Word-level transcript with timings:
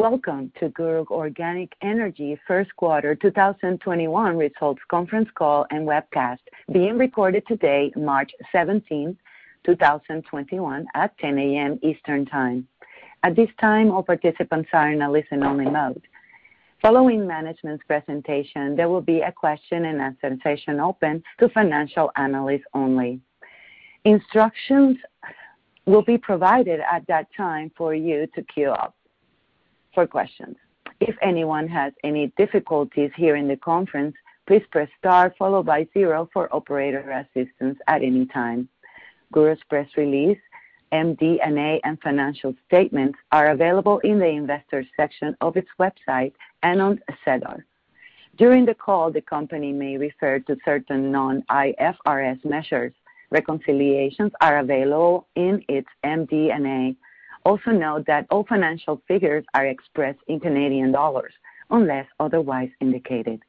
Welcome 0.00 0.52
to 0.60 0.68
GURU 0.68 1.06
Organic 1.10 1.72
Energy 1.82 2.38
first 2.46 2.70
quarter 2.76 3.16
2021 3.16 4.36
results 4.38 4.80
conference 4.88 5.28
call 5.34 5.66
and 5.72 5.88
webcast 5.88 6.38
being 6.72 6.96
recorded 6.96 7.42
today, 7.48 7.90
March 7.96 8.30
17, 8.52 9.18
2021 9.66 10.86
at 10.94 11.18
10 11.18 11.38
a.m. 11.40 11.80
Eastern 11.82 12.26
Time. 12.26 12.68
At 13.24 13.34
this 13.34 13.48
time, 13.60 13.90
all 13.90 14.04
participants 14.04 14.68
are 14.72 14.92
in 14.92 15.02
a 15.02 15.10
listen-only 15.10 15.68
mode. 15.68 16.06
Following 16.80 17.26
management's 17.26 17.82
presentation, 17.88 18.76
there 18.76 18.88
will 18.88 19.02
be 19.02 19.22
a 19.22 19.32
question 19.32 19.86
and 19.86 20.00
answer 20.00 20.38
session 20.44 20.78
open 20.78 21.24
to 21.40 21.48
financial 21.48 22.12
analysts 22.14 22.62
only. 22.72 23.20
Instructions 24.04 24.96
will 25.86 26.02
be 26.02 26.18
provided 26.18 26.78
at 26.78 27.04
that 27.08 27.26
time 27.36 27.72
for 27.76 27.96
you 27.96 28.28
to 28.36 28.42
queue 28.42 28.70
up 28.70 28.94
for 29.98 30.06
questions. 30.06 30.54
If 31.00 31.16
anyone 31.22 31.66
has 31.66 31.92
any 32.04 32.32
difficulties 32.36 33.10
hearing 33.16 33.48
the 33.48 33.56
conference, 33.56 34.14
please 34.46 34.62
press 34.70 34.88
star 34.96 35.34
followed 35.36 35.66
by 35.66 35.88
zero 35.92 36.30
for 36.32 36.54
operator 36.54 37.00
assistance 37.10 37.76
at 37.88 38.02
any 38.02 38.26
time. 38.26 38.68
GURU's 39.32 39.58
press 39.68 39.88
release, 39.96 40.38
MD&A, 40.92 41.80
and 41.82 42.00
financial 42.00 42.54
statements 42.68 43.18
are 43.32 43.50
available 43.50 43.98
in 44.04 44.20
the 44.20 44.28
investors 44.28 44.86
section 44.96 45.36
of 45.40 45.56
its 45.56 45.70
website 45.80 46.32
and 46.62 46.80
on 46.80 47.00
SEDAR. 47.24 47.66
During 48.36 48.66
the 48.66 48.74
call, 48.74 49.10
the 49.10 49.20
company 49.20 49.72
may 49.72 49.96
refer 49.96 50.38
to 50.38 50.56
certain 50.64 51.10
non-IFRS 51.10 52.44
measures. 52.44 52.92
Reconciliations 53.30 54.30
are 54.40 54.60
available 54.60 55.26
in 55.34 55.64
its 55.68 55.88
MD&A. 56.04 56.94
Also 57.44 57.70
note 57.70 58.06
that 58.06 58.26
all 58.30 58.44
financial 58.44 59.00
figures 59.08 59.44
are 59.54 59.66
expressed 59.66 60.20
in 60.28 60.40
Canadian 60.40 60.92
dollars 60.92 61.32
unless 61.70 62.06
otherwise 62.18 62.70
indicated. 62.80 63.40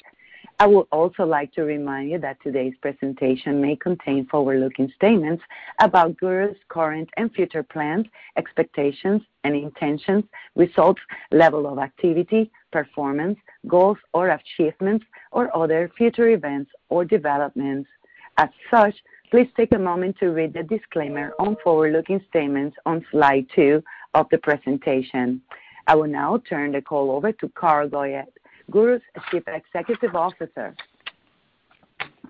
I 0.61 0.67
would 0.67 0.87
also 0.91 1.23
like 1.23 1.53
to 1.53 1.63
remind 1.63 2.09
you 2.09 2.19
that 2.19 2.35
today's 2.43 2.73
presentation 2.81 3.61
may 3.61 3.77
contain 3.77 4.25
forward-looking 4.25 4.91
statements 4.93 5.41
about 5.79 6.17
GURU's 6.17 6.57
current 6.67 7.09
and 7.15 7.33
future 7.33 7.63
plans, 7.63 8.07
expectations 8.35 9.21
and 9.45 9.55
intentions, 9.55 10.25
results, 10.57 10.99
level 11.31 11.65
of 11.65 11.79
activity, 11.79 12.51
performance, 12.73 13.39
goals 13.69 13.97
or 14.13 14.31
achievements, 14.31 15.05
or 15.31 15.55
other 15.55 15.89
future 15.97 16.29
events 16.31 16.71
or 16.89 17.05
developments. 17.05 17.89
As 18.37 18.49
such, 18.69 18.95
please 19.31 19.47
take 19.55 19.71
a 19.73 19.79
moment 19.79 20.17
to 20.19 20.29
read 20.29 20.53
the 20.53 20.63
disclaimer 20.63 21.33
on 21.39 21.55
forward-looking 21.63 22.21
statements 22.29 22.75
on 22.85 23.05
slide 23.11 23.45
two 23.55 23.83
of 24.13 24.25
the 24.31 24.37
presentation. 24.39 25.41
I 25.87 25.95
will 25.95 26.07
now 26.07 26.41
turn 26.49 26.71
the 26.71 26.81
call 26.81 27.11
over 27.11 27.31
to 27.33 27.49
Carl 27.49 27.87
Goyette, 27.89 28.33
GURU's 28.71 29.01
Chief 29.29 29.43
Executive 29.47 30.15
Officer. 30.15 30.75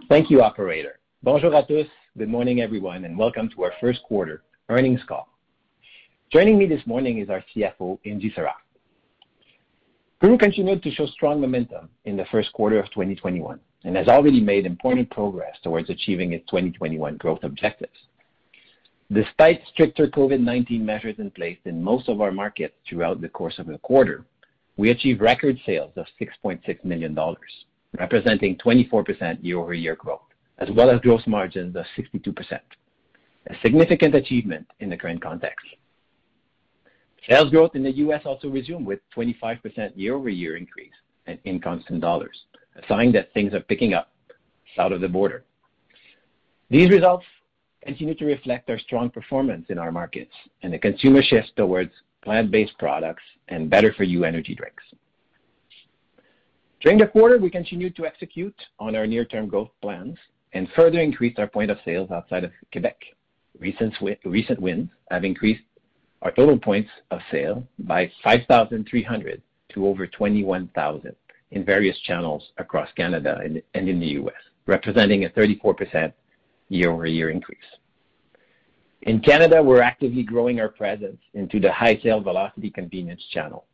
Thank 0.10 0.30
you, 0.30 0.42
operator. 0.42 1.00
Bonjour 1.24 1.52
à 1.52 1.66
tous. 1.66 1.88
Good 2.18 2.30
morning, 2.30 2.62
everyone, 2.62 3.06
and 3.06 3.18
welcome 3.18 3.50
to 3.56 3.64
our 3.64 3.74
first 3.80 4.02
quarter 4.04 4.44
earnings 4.70 5.02
call. 5.08 5.30
Joining 6.32 6.58
me 6.58 6.66
this 6.66 6.86
morning 6.86 7.20
is 7.20 7.30
our 7.30 7.44
CFO, 7.56 7.98
Ingy 8.06 8.34
Sarraf. 8.36 8.60
GURU 10.22 10.38
continued 10.38 10.84
to 10.84 10.92
show 10.92 11.06
strong 11.06 11.40
momentum 11.40 11.88
in 12.04 12.18
the 12.18 12.26
first 12.26 12.52
quarter 12.52 12.78
of 12.78 12.90
2021 12.92 13.58
and 13.86 13.96
has 13.96 14.10
already 14.10 14.42
made 14.42 14.66
important 14.66 15.10
progress 15.10 15.56
towards 15.64 15.90
achieving 15.90 16.34
its 16.34 16.46
2021 16.50 17.16
growth 17.16 17.40
objectives. 17.44 17.98
Despite 19.14 19.62
stricter 19.72 20.08
COVID-19 20.08 20.82
measures 20.82 21.16
in 21.20 21.32
place 21.32 21.58
in 21.64 21.82
most 21.82 22.10
of 22.10 22.20
our 22.20 22.34
markets 22.34 22.76
throughout 22.88 23.22
the 23.22 23.30
course 23.30 23.60
of 23.60 23.68
the 23.68 23.78
quarter, 23.78 24.26
we 24.76 24.92
achieved 24.92 25.22
record 25.22 25.58
sales 25.66 25.94
of 25.96 26.06
6.6 26.20 26.84
million 26.84 27.16
dollars, 27.16 27.66
representing 27.98 28.58
24% 28.58 29.38
year-over-year 29.42 29.96
growth, 29.96 30.28
as 30.58 30.70
well 30.72 30.90
as 30.90 31.00
gross 31.00 31.26
margins 31.28 31.78
of 31.78 31.86
62%, 31.98 32.60
a 33.48 33.56
significant 33.62 34.16
achievement 34.16 34.68
in 34.82 34.90
the 34.90 34.98
current 34.98 35.22
context. 35.22 35.66
Sales 37.28 37.50
growth 37.50 37.76
in 37.76 37.84
the 37.84 37.92
U.S. 37.98 38.22
also 38.26 38.48
resumed 38.48 38.86
with 38.86 39.00
25% 39.16 39.92
year-over-year 39.96 40.56
increase 40.56 40.94
and 41.28 41.38
in 41.44 41.60
constant 41.60 42.02
dollars, 42.02 42.46
a 42.76 42.88
sign 42.88 43.12
that 43.12 43.34
things 43.34 43.54
are 43.54 43.60
picking 43.62 43.94
up 43.94 44.12
south 44.76 44.92
of 44.92 45.02
the 45.02 45.08
border. 45.08 45.44
These 46.70 46.90
results 46.90 47.26
continue 47.84 48.16
to 48.16 48.26
reflect 48.26 48.70
our 48.70 48.80
strong 48.80 49.10
performance 49.10 49.66
in 49.70 49.78
our 49.78 49.92
markets 49.92 50.34
and 50.64 50.74
the 50.74 50.80
consumer 50.80 51.22
shift 51.22 51.52
towards 51.56 51.92
plant-based 52.24 52.78
products 52.78 53.24
and 53.48 53.70
better-for-you 53.70 54.24
energy 54.24 54.56
drinks. 54.56 54.84
During 56.82 56.98
the 56.98 57.08
quarter, 57.08 57.38
we 57.38 57.50
continued 57.50 57.96
to 57.98 58.06
execute 58.06 58.56
on 58.80 58.96
our 58.96 59.08
near-term 59.08 59.48
growth 59.48 59.70
plans 59.82 60.18
and 60.54 60.68
further 60.76 61.00
increased 61.00 61.40
our 61.40 61.48
point 61.48 61.72
of 61.72 61.78
sales 61.84 62.12
outside 62.12 62.44
of 62.44 62.52
Quebec. 62.72 62.98
Recent 63.60 64.62
wins 64.62 64.90
have 65.12 65.26
increased 65.26 65.64
our 66.22 66.32
total 66.32 66.58
points 66.58 66.90
of 67.12 67.20
sale 67.32 67.66
by 67.80 68.12
5,300 68.24 69.42
to 69.74 69.88
over 69.88 70.08
21,000 70.08 71.16
in 71.52 71.66
various 71.66 72.00
channels 72.02 72.52
across 72.58 72.90
Canada 72.96 73.40
and 73.42 73.90
in 73.90 74.00
the 74.00 74.08
U.S., 74.08 74.34
representing 74.66 75.26
a 75.26 75.30
34% 75.30 76.12
year-over-year 76.70 77.30
increase. 77.30 77.60
In 79.04 79.22
Canada, 79.22 79.64
we're 79.64 79.82
actively 79.82 80.24
growing 80.24 80.60
our 80.60 80.68
presence 80.68 81.20
into 81.34 81.60
the 81.60 81.72
high 81.72 81.98
sales 82.04 82.24
velocity 82.24 82.70
convenience 82.70 83.24
channel. 83.32 83.66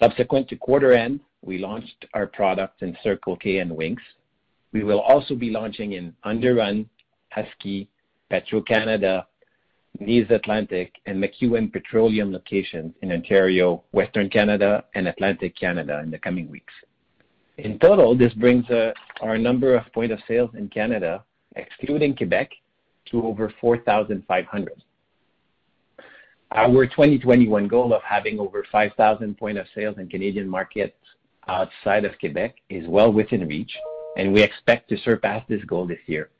Subsequent 0.00 0.48
to 0.48 0.56
quarter 0.56 0.92
end, 0.92 1.20
we 1.42 1.58
launched 1.58 2.06
our 2.14 2.26
products 2.26 2.80
in 2.80 2.96
Circle 3.02 3.36
K 3.36 3.58
and 3.58 3.70
Winks. 3.70 4.02
We 4.72 4.82
will 4.82 5.00
also 5.00 5.34
be 5.34 5.50
launching 5.50 5.92
in 5.92 6.14
On 6.24 6.40
the 6.40 6.54
Run, 6.54 6.88
Husky, 7.30 7.88
Petro-Canada, 8.30 9.26
Neves 10.00 10.30
Atlantic, 10.30 10.92
and 11.06 11.22
MacEwen 11.22 11.72
Petroleum 11.72 12.32
locations 12.32 12.94
in 13.02 13.12
Ontario, 13.12 13.84
Western 13.92 14.28
Canada, 14.28 14.84
and 14.94 15.06
Atlantic 15.06 15.56
Canada 15.56 16.00
in 16.02 16.10
the 16.10 16.18
coming 16.18 16.50
weeks. 16.50 16.72
In 17.58 17.78
total, 17.78 18.16
this 18.16 18.32
brings 18.34 18.68
uh, 18.70 18.92
our 19.20 19.38
number 19.38 19.76
of 19.76 19.92
point 19.92 20.10
of 20.10 20.18
sales 20.26 20.50
in 20.54 20.68
Canada, 20.68 21.22
excluding 21.54 22.16
Quebec, 22.16 22.50
to 23.06 23.24
over 23.24 23.52
4,500. 23.60 24.82
Our 26.50 26.86
2021 26.86 27.68
goal 27.68 27.92
of 27.92 28.02
having 28.02 28.40
over 28.40 28.64
5,000 28.70 29.38
point 29.38 29.58
of 29.58 29.66
sales 29.74 29.98
in 29.98 30.08
Canadian 30.08 30.48
markets 30.48 30.96
outside 31.46 32.04
of 32.04 32.18
Quebec 32.18 32.56
is 32.68 32.86
well 32.88 33.12
within 33.12 33.46
reach, 33.46 33.72
and 34.16 34.32
we 34.32 34.42
expect 34.42 34.88
to 34.88 34.96
surpass 34.98 35.44
this 35.48 35.64
goal 35.64 35.86
this 35.86 35.98
year. 36.06 36.30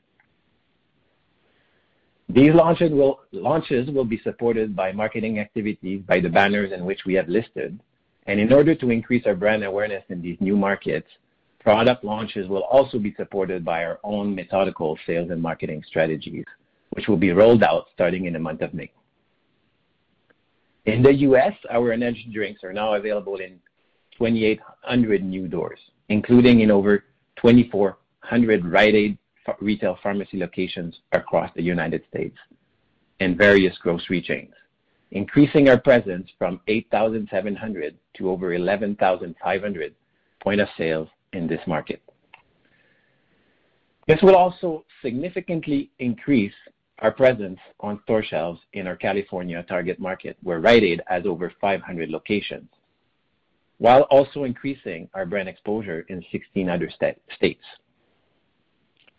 These 2.27 2.53
launches 2.53 2.91
will 2.91 4.05
be 4.05 4.19
supported 4.23 4.75
by 4.75 4.91
marketing 4.91 5.39
activities 5.39 6.01
by 6.07 6.19
the 6.19 6.29
banners 6.29 6.71
in 6.71 6.83
which 6.83 7.05
we 7.05 7.13
have 7.13 7.29
listed. 7.29 7.79
And 8.25 8.39
in 8.39 8.51
order 8.51 8.73
to 8.73 8.89
increase 8.89 9.25
our 9.27 9.35
brand 9.35 9.63
awareness 9.63 10.03
in 10.09 10.21
these 10.21 10.37
new 10.39 10.57
markets, 10.57 11.07
product 11.59 12.03
launches 12.03 12.47
will 12.47 12.63
also 12.63 12.97
be 12.97 13.13
supported 13.13 13.63
by 13.63 13.83
our 13.83 13.99
own 14.03 14.33
methodical 14.33 14.97
sales 15.05 15.29
and 15.29 15.41
marketing 15.41 15.83
strategies, 15.87 16.45
which 16.91 17.07
will 17.07 17.17
be 17.17 17.31
rolled 17.31 17.63
out 17.63 17.85
starting 17.93 18.25
in 18.25 18.33
the 18.33 18.39
month 18.39 18.61
of 18.61 18.73
May. 18.73 18.91
In 20.85 21.03
the 21.03 21.13
U.S., 21.13 21.53
our 21.69 21.91
energy 21.91 22.27
drinks 22.33 22.63
are 22.63 22.73
now 22.73 22.95
available 22.95 23.35
in 23.35 23.59
2,800 24.17 25.23
new 25.23 25.47
doors, 25.47 25.79
including 26.09 26.61
in 26.61 26.71
over 26.71 27.03
2,400 27.37 28.65
Rite 28.65 28.95
Aid 28.95 29.17
retail 29.59 29.97
pharmacy 30.01 30.37
locations 30.37 30.99
across 31.11 31.51
the 31.55 31.63
United 31.63 32.03
States 32.09 32.37
and 33.19 33.37
various 33.37 33.77
grocery 33.77 34.21
chains, 34.21 34.53
increasing 35.11 35.69
our 35.69 35.79
presence 35.79 36.29
from 36.37 36.59
8,700 36.67 37.95
to 38.15 38.29
over 38.29 38.53
11,500 38.53 39.95
point 40.41 40.61
of 40.61 40.67
sales 40.77 41.07
in 41.33 41.47
this 41.47 41.61
market. 41.67 42.01
This 44.07 44.21
will 44.21 44.35
also 44.35 44.85
significantly 45.01 45.89
increase 45.99 46.53
our 46.99 47.11
presence 47.11 47.59
on 47.79 47.99
store 48.03 48.23
shelves 48.23 48.61
in 48.73 48.87
our 48.87 48.95
California 48.95 49.63
target 49.67 49.99
market, 49.99 50.37
where 50.43 50.59
Rite 50.59 50.83
Aid 50.83 51.01
has 51.07 51.25
over 51.25 51.51
500 51.59 52.09
locations. 52.09 52.69
while 53.77 54.03
also 54.03 54.43
increasing 54.43 55.09
our 55.13 55.25
brand 55.25 55.49
exposure 55.49 56.05
in 56.09 56.23
16 56.31 56.69
other 56.69 56.89
states. 56.89 57.65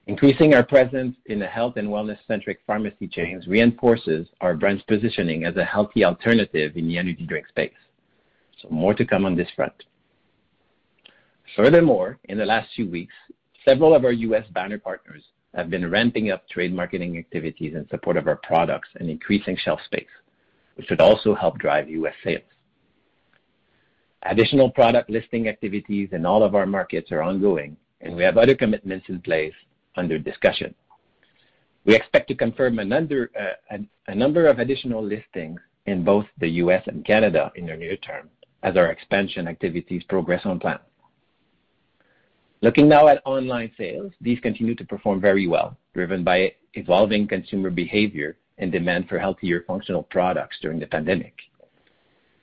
Increasing 0.08 0.54
our 0.54 0.62
presence 0.62 1.16
in 1.26 1.40
the 1.40 1.48
health 1.48 1.76
and 1.76 1.88
wellness-centric 1.88 2.60
pharmacy 2.64 3.08
chains 3.08 3.48
reinforces 3.48 4.28
our 4.40 4.54
brand's 4.54 4.84
positioning 4.84 5.44
as 5.44 5.56
a 5.56 5.64
healthy 5.64 6.04
alternative 6.04 6.76
in 6.76 6.86
the 6.86 6.96
energy 6.96 7.26
drink 7.26 7.48
space. 7.48 7.72
So 8.62 8.68
more 8.70 8.94
to 8.94 9.04
come 9.04 9.26
on 9.26 9.34
this 9.34 9.48
front. 9.56 9.74
Furthermore, 11.56 12.18
in 12.24 12.38
the 12.38 12.46
last 12.46 12.68
few 12.76 12.88
weeks, 12.88 13.14
several 13.66 13.94
of 13.94 14.04
our 14.04 14.12
U.S. 14.12 14.44
banner 14.52 14.78
partners 14.78 15.24
have 15.56 15.70
been 15.70 15.90
ramping 15.90 16.30
up 16.30 16.48
trade 16.48 16.72
marketing 16.72 17.18
activities 17.18 17.74
in 17.74 17.88
support 17.88 18.16
of 18.16 18.28
our 18.28 18.36
products 18.36 18.88
and 19.00 19.10
increasing 19.10 19.56
shelf 19.56 19.80
space, 19.86 20.06
which 20.76 20.86
should 20.86 21.00
also 21.00 21.34
help 21.34 21.58
drive 21.58 21.88
U.S. 21.90 22.14
sales. 22.22 22.42
Additional 24.22 24.70
product 24.70 25.10
listing 25.10 25.48
activities 25.48 26.10
in 26.12 26.24
all 26.24 26.44
of 26.44 26.54
our 26.54 26.66
markets 26.66 27.10
are 27.10 27.22
ongoing, 27.22 27.76
and 28.00 28.14
we 28.14 28.22
have 28.22 28.36
other 28.36 28.54
commitments 28.54 29.06
in 29.08 29.20
place 29.20 29.54
under 29.96 30.19
discussion. 30.19 30.75
We 31.84 31.94
expect 31.94 32.28
to 32.28 32.34
confirm 32.34 32.78
another 32.78 33.31
uh, 33.38 33.78
a 34.08 34.14
number 34.14 34.46
of 34.46 34.58
additional 34.58 35.04
listings 35.04 35.60
in 35.87 36.04
both 36.04 36.26
the 36.38 36.48
U.S. 36.62 36.82
and 36.87 37.04
Canada 37.04 37.52
in 37.54 37.66
the 37.66 37.76
near 37.76 37.96
term 37.96 38.28
as 38.62 38.76
our 38.76 38.90
expansion 38.90 39.46
activities 39.46 40.02
progress 40.08 40.43
on 40.44 40.58
plan. 40.58 40.78
Looking 42.62 42.88
now 42.88 43.06
at 43.08 43.22
online 43.25 43.70
sales, 43.76 44.12
these 44.20 44.40
continue 44.40 44.75
to 44.75 44.84
perform 44.84 45.20
very 45.20 45.46
well, 45.46 45.76
driven 45.94 46.25
by 46.25 46.52
evolving 46.75 47.28
consumer 47.28 47.70
behavior 47.70 48.38
and 48.58 48.72
demand 48.72 49.08
for 49.08 49.19
healthier 49.19 49.62
functional 49.66 50.02
products 50.02 50.56
during 50.62 50.81
the 50.81 50.87
pandemic. 50.87 51.34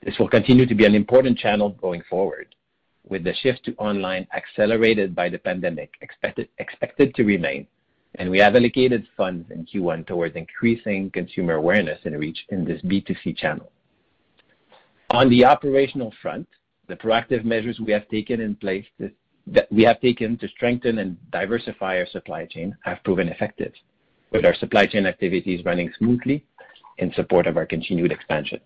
This 0.03 0.17
will 0.19 0.29
continue 0.29 0.65
to 0.65 0.75
be 0.75 0.85
an 0.85 0.95
important 0.95 1.37
channel 1.37 1.69
going 1.69 2.03
forward, 2.09 2.55
with 3.07 3.23
the 3.23 3.33
shift 3.33 3.65
to 3.65 3.75
online 3.75 4.27
accelerated 4.35 5.13
by 5.13 5.29
the 5.29 5.37
pandemic 5.37 5.93
expected 6.01 7.15
to 7.15 7.23
remain, 7.23 7.67
and 8.15 8.29
we 8.29 8.39
have 8.39 8.55
allocated 8.55 9.07
funds 9.17 9.49
in 9.51 9.65
Q1 9.65 10.07
towards 10.07 10.35
increasing 10.35 11.09
consumer 11.11 11.55
awareness 11.55 11.99
and 12.05 12.19
reach 12.19 12.45
in 12.49 12.63
this 12.63 12.81
B2C 12.83 13.35
channel. 13.35 13.71
On 15.09 15.29
the 15.29 15.45
operational 15.45 16.13
front, 16.21 16.47
the 16.87 16.95
proactive 16.95 17.43
measures 17.43 17.79
we 17.79 17.91
have 17.91 18.07
taken 18.09 18.41
in 18.41 18.55
place 18.55 18.85
that 18.99 19.67
we 19.71 19.83
have 19.83 19.99
taken 19.99 20.37
to 20.37 20.47
strengthen 20.47 20.99
and 20.99 21.17
diversify 21.31 21.97
our 21.97 22.07
supply 22.07 22.45
chain 22.45 22.75
have 22.83 23.03
proven 23.03 23.27
effective, 23.27 23.73
with 24.31 24.45
our 24.45 24.55
supply 24.55 24.85
chain 24.85 25.05
activities 25.05 25.65
running 25.65 25.91
smoothly 25.97 26.45
in 26.99 27.13
support 27.13 27.45
of 27.47 27.57
our 27.57 27.65
continued 27.65 28.11
expansion. 28.11 28.59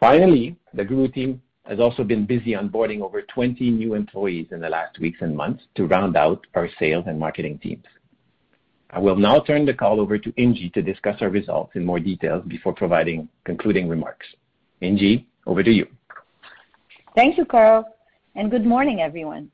Finally, 0.00 0.56
the 0.74 0.84
GURU 0.84 1.08
team 1.08 1.42
has 1.66 1.80
also 1.80 2.02
been 2.02 2.24
busy 2.24 2.52
onboarding 2.52 3.02
over 3.02 3.22
20 3.22 3.70
new 3.70 3.94
employees 3.94 4.46
in 4.52 4.60
the 4.60 4.68
last 4.68 4.98
weeks 4.98 5.18
and 5.20 5.36
months 5.36 5.62
to 5.74 5.86
round 5.86 6.16
out 6.16 6.46
our 6.54 6.68
sales 6.78 7.04
and 7.06 7.18
marketing 7.18 7.58
teams. 7.58 7.84
I 8.90 8.98
will 8.98 9.16
now 9.16 9.40
turn 9.40 9.66
the 9.66 9.74
call 9.74 10.00
over 10.00 10.16
to 10.18 10.32
Ingy 10.32 10.72
to 10.72 10.80
discuss 10.80 11.16
our 11.20 11.28
results 11.28 11.72
in 11.74 11.84
more 11.84 12.00
detail 12.00 12.40
before 12.40 12.72
providing 12.72 13.28
concluding 13.44 13.86
remarks. 13.86 14.26
Ingy, 14.80 15.26
over 15.46 15.62
to 15.62 15.70
you. 15.70 15.86
Thank 17.14 17.36
you, 17.36 17.44
Carl, 17.44 17.84
and 18.34 18.50
good 18.50 18.64
morning, 18.64 19.00
everyone. 19.02 19.50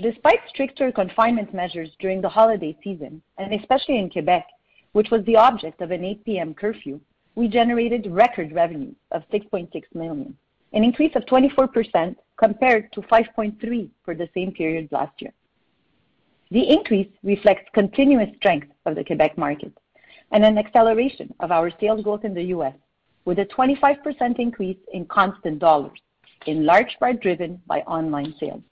Despite 0.00 0.38
stricter 0.48 0.92
confinement 0.92 1.52
measures 1.52 1.90
during 1.98 2.22
the 2.22 2.28
holiday 2.28 2.76
season, 2.82 3.20
and 3.36 3.52
especially 3.52 3.98
in 3.98 4.08
Quebec, 4.08 4.46
which 4.92 5.10
was 5.10 5.24
the 5.26 5.36
object 5.36 5.82
of 5.82 5.90
an 5.90 6.04
8 6.04 6.24
P.M. 6.24 6.54
curfew, 6.54 7.00
we 7.38 7.46
generated 7.46 8.04
record 8.10 8.50
revenue 8.50 8.92
of 9.12 9.22
6.6 9.32 9.70
million, 9.94 10.36
an 10.72 10.82
increase 10.82 11.14
of 11.14 11.24
24% 11.26 12.16
compared 12.36 12.92
to 12.92 13.00
5.3 13.02 13.62
million 13.62 13.90
for 14.04 14.16
the 14.16 14.28
same 14.34 14.50
period 14.50 14.88
last 14.90 15.22
year. 15.22 15.32
The 16.50 16.68
increase 16.68 17.06
reflects 17.22 17.70
continuous 17.72 18.34
strength 18.38 18.66
of 18.86 18.96
the 18.96 19.04
Quebec 19.04 19.38
market 19.38 19.72
and 20.32 20.44
an 20.44 20.58
acceleration 20.58 21.32
of 21.38 21.52
our 21.52 21.70
sales 21.78 22.02
growth 22.02 22.24
in 22.24 22.34
the 22.34 22.42
U.S., 22.56 22.74
with 23.24 23.38
a 23.38 23.46
25% 23.46 24.40
increase 24.40 24.78
in 24.92 25.06
constant 25.06 25.60
dollars, 25.60 26.00
in 26.46 26.66
large 26.66 26.96
part 26.98 27.20
driven 27.20 27.62
by 27.68 27.82
online 27.82 28.34
sales. 28.40 28.62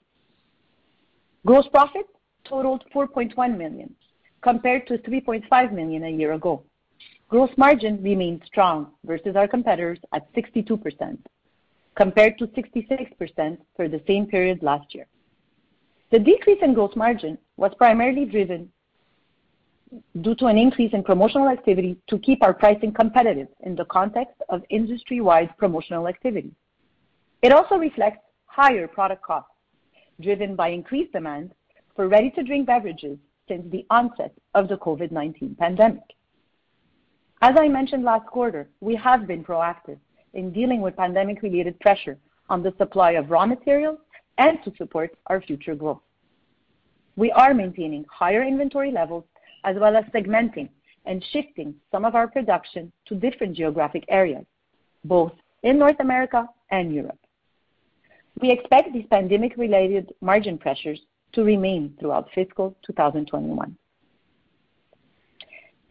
Gross 1.45 1.69
profit 1.69 2.07
totaled 2.43 2.83
4.1 2.93 3.57
million, 3.57 3.95
compared 4.41 4.87
to 4.87 4.97
3.5 4.97 5.71
million 5.71 6.03
a 6.03 6.09
year 6.09 6.33
ago. 6.33 6.63
Gross 7.29 7.49
margin 7.57 8.01
remained 8.01 8.43
strong 8.45 8.91
versus 9.03 9.35
our 9.35 9.49
competitors 9.49 9.99
at 10.13 10.33
62%, 10.33 11.17
compared 11.95 12.37
to 12.37 12.47
66% 12.47 13.57
for 13.75 13.89
the 13.89 14.01
same 14.07 14.27
period 14.27 14.63
last 14.63 14.95
year. 14.95 15.07
The 16.09 16.19
decrease 16.19 16.59
in 16.61 16.73
gross 16.73 16.95
margin 16.95 17.37
was 17.57 17.73
primarily 17.77 18.23
driven 18.23 18.71
due 20.21 20.35
to 20.35 20.45
an 20.45 20.57
increase 20.57 20.93
in 20.93 21.03
promotional 21.03 21.49
activity 21.49 21.97
to 22.07 22.17
keep 22.19 22.41
our 22.43 22.53
pricing 22.53 22.93
competitive 22.93 23.49
in 23.61 23.75
the 23.75 23.85
context 23.85 24.41
of 24.47 24.63
industry-wide 24.69 25.55
promotional 25.57 26.07
activity. 26.07 26.51
It 27.41 27.51
also 27.51 27.75
reflects 27.75 28.23
higher 28.45 28.87
product 28.87 29.21
costs, 29.21 29.51
driven 30.21 30.55
by 30.55 30.69
increased 30.69 31.11
demand 31.11 31.53
for 31.93 32.07
ready-to-drink 32.07 32.67
beverages 32.67 33.17
since 33.49 33.69
the 33.69 33.85
onset 33.89 34.33
of 34.53 34.69
the 34.69 34.77
COVID-19 34.77 35.57
pandemic. 35.57 36.03
As 37.41 37.55
I 37.57 37.67
mentioned 37.67 38.03
last 38.03 38.25
quarter, 38.27 38.67
we 38.81 38.95
have 38.95 39.27
been 39.27 39.43
proactive 39.43 39.99
in 40.33 40.51
dealing 40.51 40.81
with 40.81 40.95
pandemic-related 40.97 41.79
pressure 41.79 42.17
on 42.49 42.63
the 42.63 42.73
supply 42.77 43.11
of 43.11 43.29
raw 43.29 43.45
materials 43.45 43.99
and 44.39 44.57
to 44.63 44.73
support 44.77 45.15
our 45.27 45.41
future 45.41 45.75
growth. 45.75 46.01
We 47.15 47.31
are 47.31 47.53
maintaining 47.53 48.05
higher 48.09 48.43
inventory 48.43 48.91
levels 48.91 49.23
as 49.63 49.75
well 49.79 49.95
as 49.95 50.05
segmenting 50.05 50.69
and 51.05 51.23
shifting 51.31 51.75
some 51.91 52.05
of 52.05 52.15
our 52.15 52.27
production 52.27 52.91
to 53.05 53.15
different 53.15 53.55
geographic 53.55 54.03
areas, 54.09 54.45
both 55.03 55.33
in 55.63 55.77
North 55.77 55.99
America 55.99 56.47
and 56.71 56.93
Europe. 56.93 57.19
We 58.41 58.51
expect 58.51 58.93
these 58.93 59.05
pandemic-related 59.09 60.13
margin 60.21 60.57
pressures 60.57 60.99
to 61.33 61.43
remain 61.43 61.95
throughout 61.99 62.29
fiscal 62.33 62.75
2021. 62.85 63.75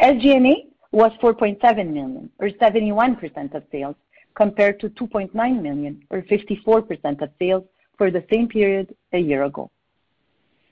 SG&A 0.01 0.67
was 0.97 1.13
4.7 1.21 1.61
million, 1.93 2.31
or 2.39 2.49
71% 2.49 3.55
of 3.55 3.63
sales, 3.71 3.97
compared 4.35 4.81
to 4.81 4.89
2.9 4.89 5.63
million, 5.63 6.03
or 6.09 6.23
54% 6.23 7.21
of 7.21 7.29
sales, 7.39 7.65
for 7.99 8.11
the 8.11 8.25
same 8.33 8.49
period 8.49 8.95
a 9.13 9.19
year 9.19 9.45
ago. 9.45 9.71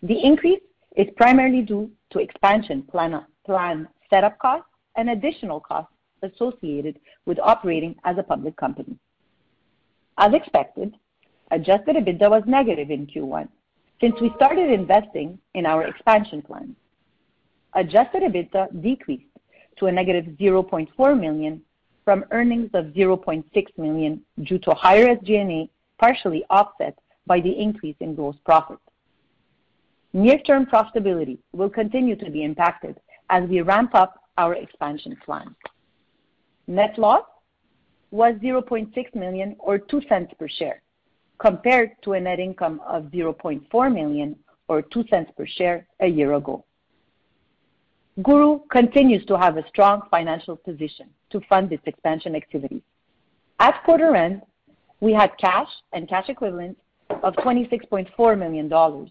The 0.02 0.18
increase 0.24 0.62
is 0.96 1.08
primarily 1.16 1.60
due 1.60 1.90
to 2.10 2.20
expansion 2.20 2.82
plan 2.90 3.88
setup 4.08 4.38
costs 4.38 4.70
and 4.96 5.10
additional 5.10 5.60
costs 5.60 5.92
associated 6.22 6.98
with 7.26 7.38
operating 7.40 7.94
as 8.04 8.16
a 8.16 8.22
public 8.22 8.56
company. 8.56 8.96
As 10.16 10.32
expected, 10.32 10.94
adjusted 11.50 11.96
EBITDA 11.96 12.30
was 12.30 12.44
negative 12.46 12.90
in 12.90 13.06
Q1 13.06 13.48
since 14.00 14.14
we 14.22 14.32
started 14.36 14.70
investing 14.70 15.38
in 15.52 15.66
our 15.66 15.86
expansion 15.86 16.40
plan. 16.40 16.74
Adjusted 17.74 18.22
EBITDA 18.22 18.82
decreased 18.82 19.33
to 19.78 19.86
a 19.86 19.92
negative 19.92 20.26
0.4 20.38 21.20
million 21.20 21.60
from 22.04 22.24
earnings 22.30 22.70
of 22.74 22.86
0.6 22.86 23.44
million 23.78 24.20
due 24.42 24.58
to 24.58 24.74
higher 24.74 25.16
SG&A, 25.16 25.68
partially 25.98 26.44
offset 26.50 26.98
by 27.26 27.40
the 27.40 27.50
increase 27.50 27.96
in 28.00 28.14
gross 28.14 28.36
profit. 28.44 28.78
Near-term 30.12 30.66
profitability 30.66 31.38
will 31.52 31.70
continue 31.70 32.14
to 32.16 32.30
be 32.30 32.44
impacted 32.44 33.00
as 33.30 33.48
we 33.48 33.62
ramp 33.62 33.94
up 33.94 34.20
our 34.38 34.54
expansion 34.54 35.16
plan. 35.24 35.54
Net 36.66 36.98
loss 36.98 37.24
was 38.10 38.34
0.6 38.36 39.14
million, 39.14 39.56
or 39.58 39.78
0.02 39.78 40.38
per 40.38 40.48
share, 40.48 40.82
compared 41.38 41.90
to 42.02 42.12
a 42.12 42.20
net 42.20 42.38
income 42.38 42.80
of 42.86 43.04
0.4 43.04 43.92
million, 43.92 44.36
or 44.68 44.82
0.02 44.82 45.34
per 45.36 45.46
share, 45.46 45.86
a 46.00 46.06
year 46.06 46.34
ago. 46.34 46.64
GURU 48.22 48.62
continues 48.70 49.24
to 49.26 49.36
have 49.36 49.56
a 49.56 49.66
strong 49.68 50.02
financial 50.08 50.54
position 50.54 51.08
to 51.30 51.40
fund 51.48 51.72
its 51.72 51.82
expansion 51.84 52.36
activities. 52.36 52.82
At 53.58 53.82
quarter 53.84 54.14
end, 54.14 54.42
we 55.00 55.12
had 55.12 55.36
cash 55.38 55.68
and 55.92 56.08
cash 56.08 56.28
equivalents 56.28 56.80
of 57.24 57.34
26.4 57.34 58.38
million 58.38 58.68
dollars 58.68 59.10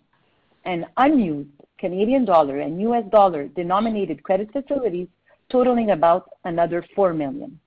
and 0.63 0.85
unused 0.95 1.49
Canadian 1.77 2.23
dollar 2.23 2.59
and 2.61 2.81
US 2.81 3.03
dollar-denominated 3.11 4.23
credit 4.23 4.49
facilities 4.53 5.09
totaling 5.49 5.91
about 5.91 6.29
another 6.45 6.85
$4 6.97 7.15
million. 7.15 7.59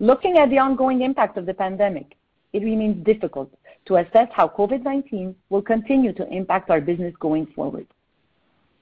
Looking 0.00 0.38
at 0.38 0.50
the 0.50 0.58
ongoing 0.58 1.02
impact 1.02 1.38
of 1.38 1.46
the 1.46 1.54
pandemic, 1.54 2.16
it 2.52 2.64
remains 2.64 3.04
difficult 3.04 3.52
to 3.86 3.96
assess 3.96 4.28
how 4.32 4.48
COVID-19 4.48 5.34
will 5.48 5.62
continue 5.62 6.12
to 6.14 6.26
impact 6.28 6.70
our 6.70 6.80
business 6.80 7.14
going 7.20 7.46
forward. 7.54 7.86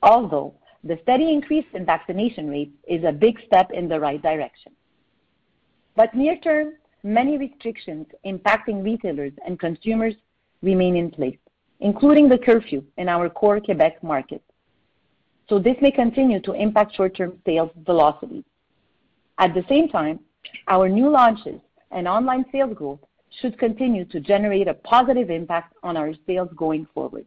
Although 0.02 0.54
the 0.86 0.98
steady 1.02 1.32
increase 1.32 1.66
in 1.74 1.84
vaccination 1.84 2.48
rates 2.48 2.72
is 2.86 3.04
a 3.04 3.12
big 3.12 3.38
step 3.46 3.70
in 3.72 3.88
the 3.88 3.98
right 3.98 4.22
direction. 4.22 4.72
But 5.96 6.14
near 6.14 6.36
term, 6.36 6.74
many 7.02 7.38
restrictions 7.38 8.06
impacting 8.24 8.84
retailers 8.84 9.32
and 9.44 9.58
consumers 9.58 10.14
remain 10.62 10.96
in 10.96 11.10
place, 11.10 11.38
including 11.80 12.28
the 12.28 12.38
curfew 12.38 12.84
in 12.98 13.08
our 13.08 13.28
core 13.28 13.60
Quebec 13.60 14.02
market. 14.02 14.42
So 15.48 15.58
this 15.58 15.76
may 15.80 15.90
continue 15.90 16.40
to 16.40 16.52
impact 16.52 16.96
short-term 16.96 17.38
sales 17.46 17.70
velocity. 17.84 18.44
At 19.38 19.54
the 19.54 19.64
same 19.68 19.88
time, 19.88 20.20
our 20.68 20.88
new 20.88 21.08
launches 21.08 21.60
and 21.90 22.08
online 22.08 22.44
sales 22.52 22.74
growth 22.74 23.00
should 23.40 23.58
continue 23.58 24.04
to 24.06 24.20
generate 24.20 24.68
a 24.68 24.74
positive 24.74 25.30
impact 25.30 25.74
on 25.82 25.96
our 25.96 26.12
sales 26.26 26.48
going 26.56 26.86
forward. 26.94 27.26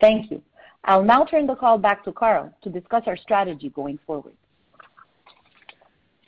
Thank 0.00 0.30
you. 0.30 0.42
I'll 0.86 1.02
now 1.02 1.24
turn 1.24 1.46
the 1.48 1.56
call 1.56 1.78
back 1.78 2.04
to 2.04 2.12
Carl 2.12 2.52
to 2.62 2.70
discuss 2.70 3.02
our 3.06 3.16
strategy 3.16 3.70
going 3.70 3.98
forward. 4.06 4.34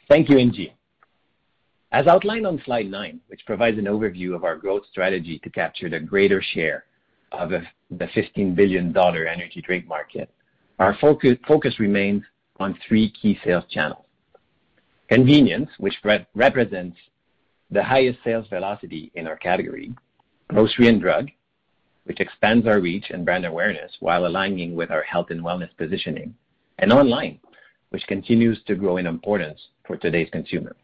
Thank 0.09 0.29
you, 0.29 0.37
Ingy. 0.37 0.73
As 1.93 2.07
outlined 2.07 2.47
on 2.47 2.61
slide 2.65 2.91
nine, 2.91 3.21
which 3.29 3.47
provides 3.47 3.79
an 3.79 3.85
overview 3.85 4.35
of 4.35 4.45
our 4.45 4.57
growth 4.57 4.83
strategy 4.91 5.39
to 5.45 5.51
capture 5.51 5.89
the 5.89 6.01
greater 6.01 6.43
share 6.43 6.85
of 7.33 7.51
the 7.51 8.09
15 8.15 8.55
billion 8.55 8.93
dollar 8.93 9.27
energy 9.27 9.63
drink 9.63 9.87
market, 9.87 10.29
our 10.79 10.97
focus 11.01 11.79
remains 11.79 12.23
on 12.59 12.79
three 12.87 13.11
key 13.11 13.39
sales 13.45 13.65
channels. 13.71 14.05
Convenience, 15.09 15.71
which 15.79 15.95
represents 16.35 16.97
the 17.71 17.83
highest 17.83 18.19
sales 18.25 18.47
velocity 18.49 19.11
in 19.15 19.27
our 19.27 19.37
category. 19.37 19.93
Grocery 20.49 20.89
and 20.89 21.01
drug, 21.01 21.29
which 22.09 22.21
expands 22.21 22.67
our 22.67 22.81
reach 22.81 23.11
and 23.11 23.27
brand 23.27 23.45
awareness 23.45 23.93
while 24.01 24.27
aligning 24.27 24.75
with 24.75 24.91
our 24.91 25.03
health 25.03 25.27
and 25.29 25.43
wellness 25.43 25.69
positioning. 25.77 26.35
And 26.79 26.91
online, 26.91 27.39
which 27.91 28.07
continues 28.07 28.59
to 28.67 28.77
grow 28.77 28.97
in 28.97 29.07
importance 29.07 29.61
for 29.87 29.99
today's 29.99 30.31
consumer. 30.31 30.75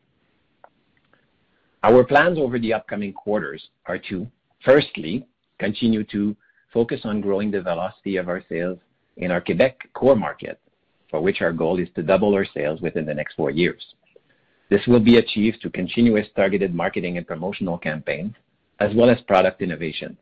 Our 1.82 2.04
plans 2.04 2.38
over 2.38 2.58
the 2.58 2.74
upcoming 2.74 3.14
quarters 3.14 3.70
are 3.86 3.96
to, 4.10 4.26
firstly, 4.64 5.26
continue 5.58 6.04
to 6.04 6.36
focus 6.74 7.00
on 7.04 7.22
growing 7.22 7.50
the 7.50 7.62
velocity 7.62 8.16
of 8.16 8.28
our 8.28 8.42
sales 8.50 8.78
in 9.16 9.30
our 9.30 9.40
Quebec 9.40 9.88
core 9.94 10.16
market, 10.16 10.60
for 11.10 11.22
which 11.22 11.40
our 11.40 11.52
goal 11.52 11.78
is 11.78 11.88
to 11.94 12.02
double 12.02 12.34
our 12.34 12.46
sales 12.52 12.82
within 12.82 13.06
the 13.06 13.14
next 13.14 13.34
four 13.34 13.50
years. 13.50 13.94
This 14.68 14.86
will 14.86 15.00
be 15.00 15.16
achieved 15.16 15.62
through 15.62 15.70
continuous 15.70 16.26
targeted 16.36 16.74
marketing 16.74 17.16
and 17.16 17.26
promotional 17.26 17.78
campaigns, 17.78 18.34
as 18.78 18.94
well 18.94 19.08
as 19.08 19.20
product 19.22 19.62
innovation. 19.62 20.18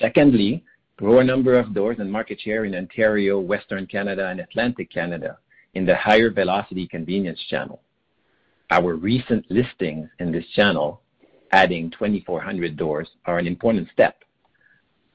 Secondly, 0.00 0.64
grow 0.96 1.20
a 1.20 1.24
number 1.24 1.54
of 1.54 1.74
doors 1.74 1.98
and 1.98 2.10
market 2.10 2.40
share 2.40 2.64
in 2.64 2.74
Ontario, 2.74 3.38
Western 3.38 3.86
Canada, 3.86 4.28
and 4.28 4.40
Atlantic 4.40 4.90
Canada 4.90 5.38
in 5.74 5.84
the 5.84 5.96
higher 5.96 6.30
velocity 6.30 6.86
convenience 6.86 7.40
channel. 7.48 7.80
Our 8.70 8.94
recent 8.94 9.44
listings 9.50 10.08
in 10.18 10.32
this 10.32 10.46
channel, 10.54 11.02
adding 11.52 11.90
2,400 11.90 12.76
doors, 12.76 13.08
are 13.26 13.38
an 13.38 13.46
important 13.46 13.88
step. 13.92 14.24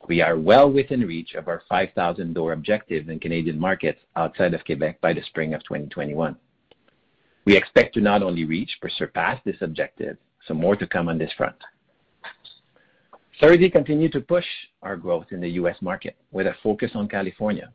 We 0.07 0.21
are 0.21 0.37
well 0.37 0.71
within 0.71 1.01
reach 1.01 1.33
of 1.35 1.47
our 1.47 1.63
5,000 1.67 2.33
door 2.33 2.53
objective 2.53 3.09
in 3.09 3.19
Canadian 3.19 3.59
markets 3.59 3.99
outside 4.15 4.53
of 4.53 4.63
Quebec 4.65 5.01
by 5.01 5.13
the 5.13 5.23
spring 5.23 5.53
of 5.53 5.63
2021. 5.63 6.35
We 7.45 7.57
expect 7.57 7.93
to 7.95 8.01
not 8.01 8.23
only 8.23 8.45
reach 8.45 8.77
but 8.81 8.91
surpass 8.91 9.39
this 9.43 9.61
objective, 9.61 10.17
so 10.47 10.53
more 10.53 10.75
to 10.75 10.87
come 10.87 11.09
on 11.09 11.17
this 11.17 11.33
front. 11.33 11.55
Thirdly, 13.39 13.69
continue 13.69 14.09
to 14.09 14.19
push 14.19 14.45
our 14.81 14.97
growth 14.97 15.27
in 15.31 15.39
the 15.39 15.49
U.S. 15.51 15.77
market 15.81 16.17
with 16.31 16.47
a 16.47 16.55
focus 16.61 16.91
on 16.93 17.07
California. 17.07 17.71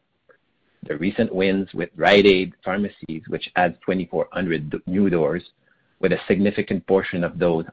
The 0.86 0.98
recent 0.98 1.34
wins 1.34 1.72
with 1.72 1.88
Rite 1.96 2.26
Aid 2.26 2.52
pharmacies, 2.62 3.22
which 3.28 3.50
adds 3.56 3.74
2,400 3.86 4.82
new 4.86 5.08
doors 5.08 5.42
with 6.00 6.12
a 6.12 6.20
significant 6.28 6.86
portion 6.86 7.24
of 7.24 7.38
those 7.38 7.64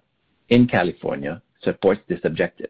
in 0.47 0.67
California, 0.67 1.41
supports 1.63 1.99
this 2.07 2.21
objective. 2.23 2.69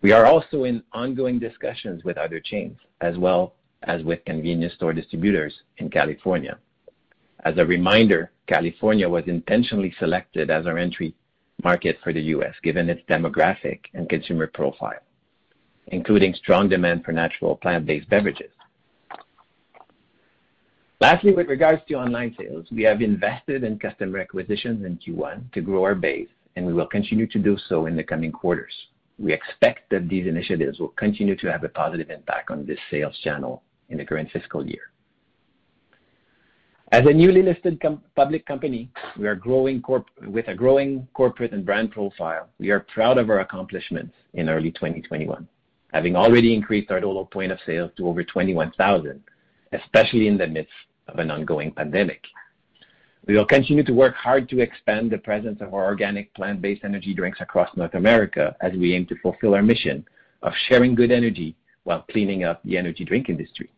We 0.00 0.12
are 0.12 0.26
also 0.26 0.62
in 0.62 0.84
ongoing 0.92 1.40
discussions 1.40 2.04
with 2.04 2.18
other 2.18 2.38
chains, 2.38 2.76
as 3.00 3.18
well 3.18 3.54
as 3.82 4.04
with 4.04 4.24
convenience 4.24 4.74
store 4.74 4.92
distributors 4.92 5.54
in 5.78 5.90
California. 5.90 6.56
As 7.44 7.58
a 7.58 7.66
reminder, 7.66 8.30
California 8.46 9.08
was 9.08 9.24
intentionally 9.26 9.92
selected 9.98 10.50
as 10.50 10.66
our 10.66 10.78
entry 10.78 11.14
market 11.62 11.98
for 12.02 12.12
the 12.12 12.20
U.S., 12.22 12.54
given 12.62 12.88
its 12.88 13.02
demographic 13.08 13.80
and 13.94 14.08
consumer 14.08 14.46
profile, 14.46 15.00
including 15.88 16.34
strong 16.34 16.68
demand 16.68 17.04
for 17.04 17.12
natural 17.12 17.56
plant-based 17.56 18.08
beverages. 18.08 18.50
Lastly, 21.00 21.32
with 21.32 21.48
regards 21.48 21.82
to 21.88 21.94
online 21.94 22.34
sales, 22.38 22.66
we 22.72 22.82
have 22.82 23.02
invested 23.02 23.62
in 23.62 23.78
customer 23.78 24.18
acquisitions 24.18 24.84
in 24.84 24.98
Q1 24.98 25.52
to 25.52 25.60
grow 25.60 25.84
our 25.84 25.94
base, 25.94 26.28
and 26.56 26.66
we 26.66 26.72
will 26.72 26.86
continue 26.86 27.26
to 27.28 27.38
do 27.38 27.56
so 27.68 27.86
in 27.86 27.94
the 27.94 28.02
coming 28.02 28.32
quarters. 28.32 28.74
We 29.18 29.32
expect 29.32 29.90
that 29.90 30.08
these 30.08 30.26
initiatives 30.26 30.80
will 30.80 30.88
continue 30.88 31.36
to 31.36 31.52
have 31.52 31.62
a 31.62 31.68
positive 31.68 32.10
impact 32.10 32.50
on 32.50 32.66
this 32.66 32.78
sales 32.90 33.16
channel 33.22 33.62
in 33.88 33.98
the 33.98 34.04
current 34.04 34.30
fiscal 34.32 34.66
year. 34.66 34.90
As 36.90 37.04
a 37.04 37.12
newly 37.12 37.42
listed 37.42 37.82
public 38.16 38.46
company 38.46 38.90
we 39.18 39.26
are 39.26 39.34
growing 39.34 39.82
corp- 39.82 40.08
with 40.26 40.48
a 40.48 40.54
growing 40.54 41.06
corporate 41.12 41.52
and 41.52 41.64
brand 41.64 41.90
profile, 41.90 42.48
we 42.58 42.70
are 42.70 42.80
proud 42.80 43.18
of 43.18 43.28
our 43.28 43.40
accomplishments 43.40 44.14
in 44.32 44.48
early 44.48 44.70
2021, 44.70 45.46
having 45.92 46.16
already 46.16 46.54
increased 46.54 46.90
our 46.90 46.98
total 46.98 47.26
point 47.26 47.52
of 47.52 47.58
sale 47.66 47.90
to 47.98 48.08
over 48.08 48.24
21,000, 48.24 49.22
especially 49.72 50.28
in 50.28 50.38
the 50.38 50.46
midst 50.46 50.72
of 51.08 51.18
an 51.18 51.30
ongoing 51.30 51.72
pandemic. 51.72 52.24
We 53.26 53.36
will 53.36 53.44
continue 53.44 53.84
to 53.84 53.92
work 53.92 54.14
hard 54.14 54.48
to 54.48 54.60
expand 54.60 55.10
the 55.10 55.18
presence 55.18 55.60
of 55.60 55.74
our 55.74 55.84
organic 55.84 56.32
plant-based 56.32 56.84
energy 56.84 57.12
drinks 57.12 57.42
across 57.42 57.68
North 57.76 57.96
America 57.96 58.56
as 58.62 58.72
we 58.72 58.94
aim 58.94 59.04
to 59.08 59.16
fulfill 59.16 59.54
our 59.54 59.62
mission 59.62 60.06
of 60.42 60.54
sharing 60.68 60.94
good 60.94 61.10
energy 61.10 61.54
while 61.82 62.06
cleaning 62.10 62.44
up 62.44 62.62
the 62.64 62.78
energy 62.78 63.04
drink 63.04 63.28
industry. 63.28 63.68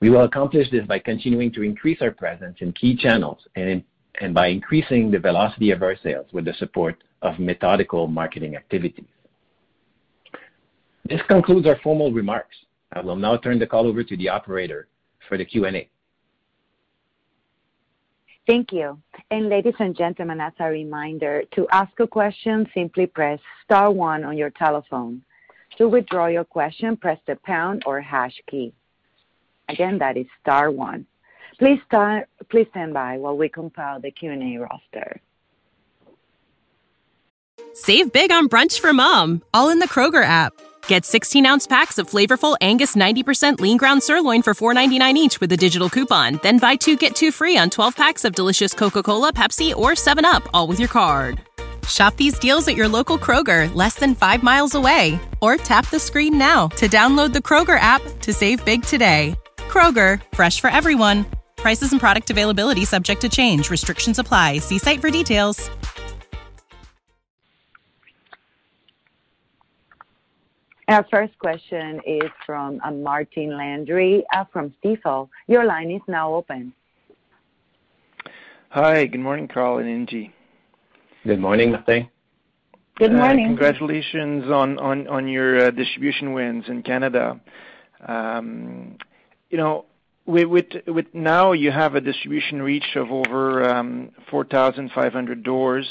We 0.00 0.08
will 0.08 0.24
accomplish 0.24 0.70
this 0.70 0.86
by 0.86 0.98
continuing 0.98 1.52
to 1.52 1.62
increase 1.62 2.00
our 2.00 2.10
presence 2.10 2.56
in 2.60 2.72
key 2.72 2.96
channels 2.96 3.38
and 3.54 3.84
by 4.32 4.46
increasing 4.48 5.10
the 5.10 5.18
velocity 5.18 5.70
of 5.70 5.82
our 5.82 5.96
sales 6.02 6.26
with 6.32 6.46
the 6.46 6.54
support 6.54 7.02
of 7.22 7.38
methodical 7.38 8.06
marketing 8.06 8.56
activities. 8.56 9.04
This 11.04 11.20
concludes 11.28 11.66
our 11.66 11.78
formal 11.82 12.12
remarks. 12.12 12.56
I 12.92 13.00
will 13.00 13.16
now 13.16 13.36
turn 13.36 13.58
the 13.58 13.66
call 13.66 13.86
over 13.86 14.02
to 14.02 14.16
the 14.16 14.28
operator 14.28 14.88
for 15.28 15.36
the 15.36 15.44
Q&A. 15.44 15.88
Thank 18.46 18.72
you. 18.72 18.98
And 19.30 19.48
ladies 19.48 19.74
and 19.78 19.96
gentlemen, 19.96 20.40
as 20.40 20.52
a 20.58 20.64
reminder, 20.70 21.44
to 21.54 21.68
ask 21.70 21.92
a 22.00 22.06
question, 22.06 22.66
simply 22.74 23.06
press 23.06 23.38
star 23.64 23.92
one 23.92 24.24
on 24.24 24.36
your 24.36 24.50
telephone. 24.50 25.22
To 25.78 25.88
withdraw 25.88 26.26
your 26.26 26.44
question, 26.44 26.96
press 26.96 27.18
the 27.26 27.36
pound 27.44 27.82
or 27.86 28.00
hash 28.00 28.34
key. 28.50 28.72
Again, 29.70 29.98
that 29.98 30.16
is 30.16 30.26
star 30.40 30.70
one. 30.70 31.06
Please 31.58 31.80
stand 31.86 32.94
by 32.94 33.18
while 33.18 33.36
we 33.36 33.48
compile 33.48 34.00
the 34.00 34.10
Q&A 34.10 34.56
roster. 34.58 35.20
Save 37.74 38.12
big 38.12 38.32
on 38.32 38.48
brunch 38.48 38.80
for 38.80 38.92
mom, 38.92 39.42
all 39.54 39.68
in 39.68 39.78
the 39.78 39.88
Kroger 39.88 40.24
app. 40.24 40.52
Get 40.86 41.04
16-ounce 41.04 41.66
packs 41.66 41.98
of 41.98 42.10
flavorful 42.10 42.56
Angus 42.60 42.96
90% 42.96 43.60
lean 43.60 43.76
ground 43.76 44.02
sirloin 44.02 44.42
for 44.42 44.54
$4.99 44.54 45.14
each 45.14 45.40
with 45.40 45.52
a 45.52 45.56
digital 45.56 45.88
coupon. 45.88 46.40
Then 46.42 46.58
buy 46.58 46.76
two, 46.76 46.96
get 46.96 47.14
two 47.14 47.30
free 47.30 47.56
on 47.56 47.70
12 47.70 47.94
packs 47.94 48.24
of 48.24 48.34
delicious 48.34 48.74
Coca-Cola, 48.74 49.32
Pepsi, 49.32 49.74
or 49.76 49.92
7UP, 49.92 50.48
all 50.52 50.66
with 50.66 50.80
your 50.80 50.88
card. 50.88 51.40
Shop 51.86 52.16
these 52.16 52.38
deals 52.38 52.66
at 52.68 52.76
your 52.76 52.88
local 52.88 53.18
Kroger, 53.18 53.72
less 53.74 53.94
than 53.96 54.14
five 54.14 54.42
miles 54.42 54.74
away. 54.74 55.20
Or 55.40 55.56
tap 55.56 55.88
the 55.90 55.98
screen 55.98 56.38
now 56.38 56.68
to 56.68 56.88
download 56.88 57.32
the 57.32 57.40
Kroger 57.40 57.78
app 57.80 58.02
to 58.20 58.32
save 58.32 58.64
big 58.64 58.82
today. 58.82 59.34
Kroger, 59.70 60.20
fresh 60.32 60.60
for 60.60 60.68
everyone. 60.68 61.24
Prices 61.56 61.92
and 61.92 62.00
product 62.00 62.30
availability 62.30 62.84
subject 62.84 63.20
to 63.20 63.28
change. 63.28 63.70
Restrictions 63.70 64.18
apply. 64.18 64.58
See 64.58 64.78
site 64.78 65.00
for 65.00 65.10
details. 65.10 65.70
Our 70.88 71.06
first 71.08 71.38
question 71.38 72.00
is 72.04 72.28
from 72.44 72.80
uh, 72.84 72.90
Martin 72.90 73.56
Landry 73.56 74.24
uh, 74.34 74.44
from 74.52 74.74
Stifel. 74.82 75.28
Your 75.46 75.64
line 75.64 75.92
is 75.92 76.02
now 76.08 76.34
open. 76.34 76.72
Hi. 78.70 79.06
Good 79.06 79.20
morning, 79.20 79.46
Carl 79.46 79.78
and 79.78 80.08
Ingy. 80.08 80.32
Good 81.24 81.38
morning, 81.38 81.70
Martin. 81.70 82.08
Good 82.96 83.14
uh, 83.14 83.18
morning. 83.18 83.46
Congratulations 83.46 84.50
on 84.50 85.28
your 85.28 85.70
distribution 85.70 86.32
wins 86.32 86.64
in 86.66 86.82
Canada. 86.82 87.40
Um, 88.08 88.96
You 89.50 89.58
know, 89.58 89.84
with 90.26 90.66
now 91.12 91.52
you 91.52 91.72
have 91.72 91.96
a 91.96 92.00
distribution 92.00 92.62
reach 92.62 92.96
of 92.96 93.10
over 93.10 93.68
um, 93.68 94.10
4,500 94.30 95.42
doors 95.42 95.88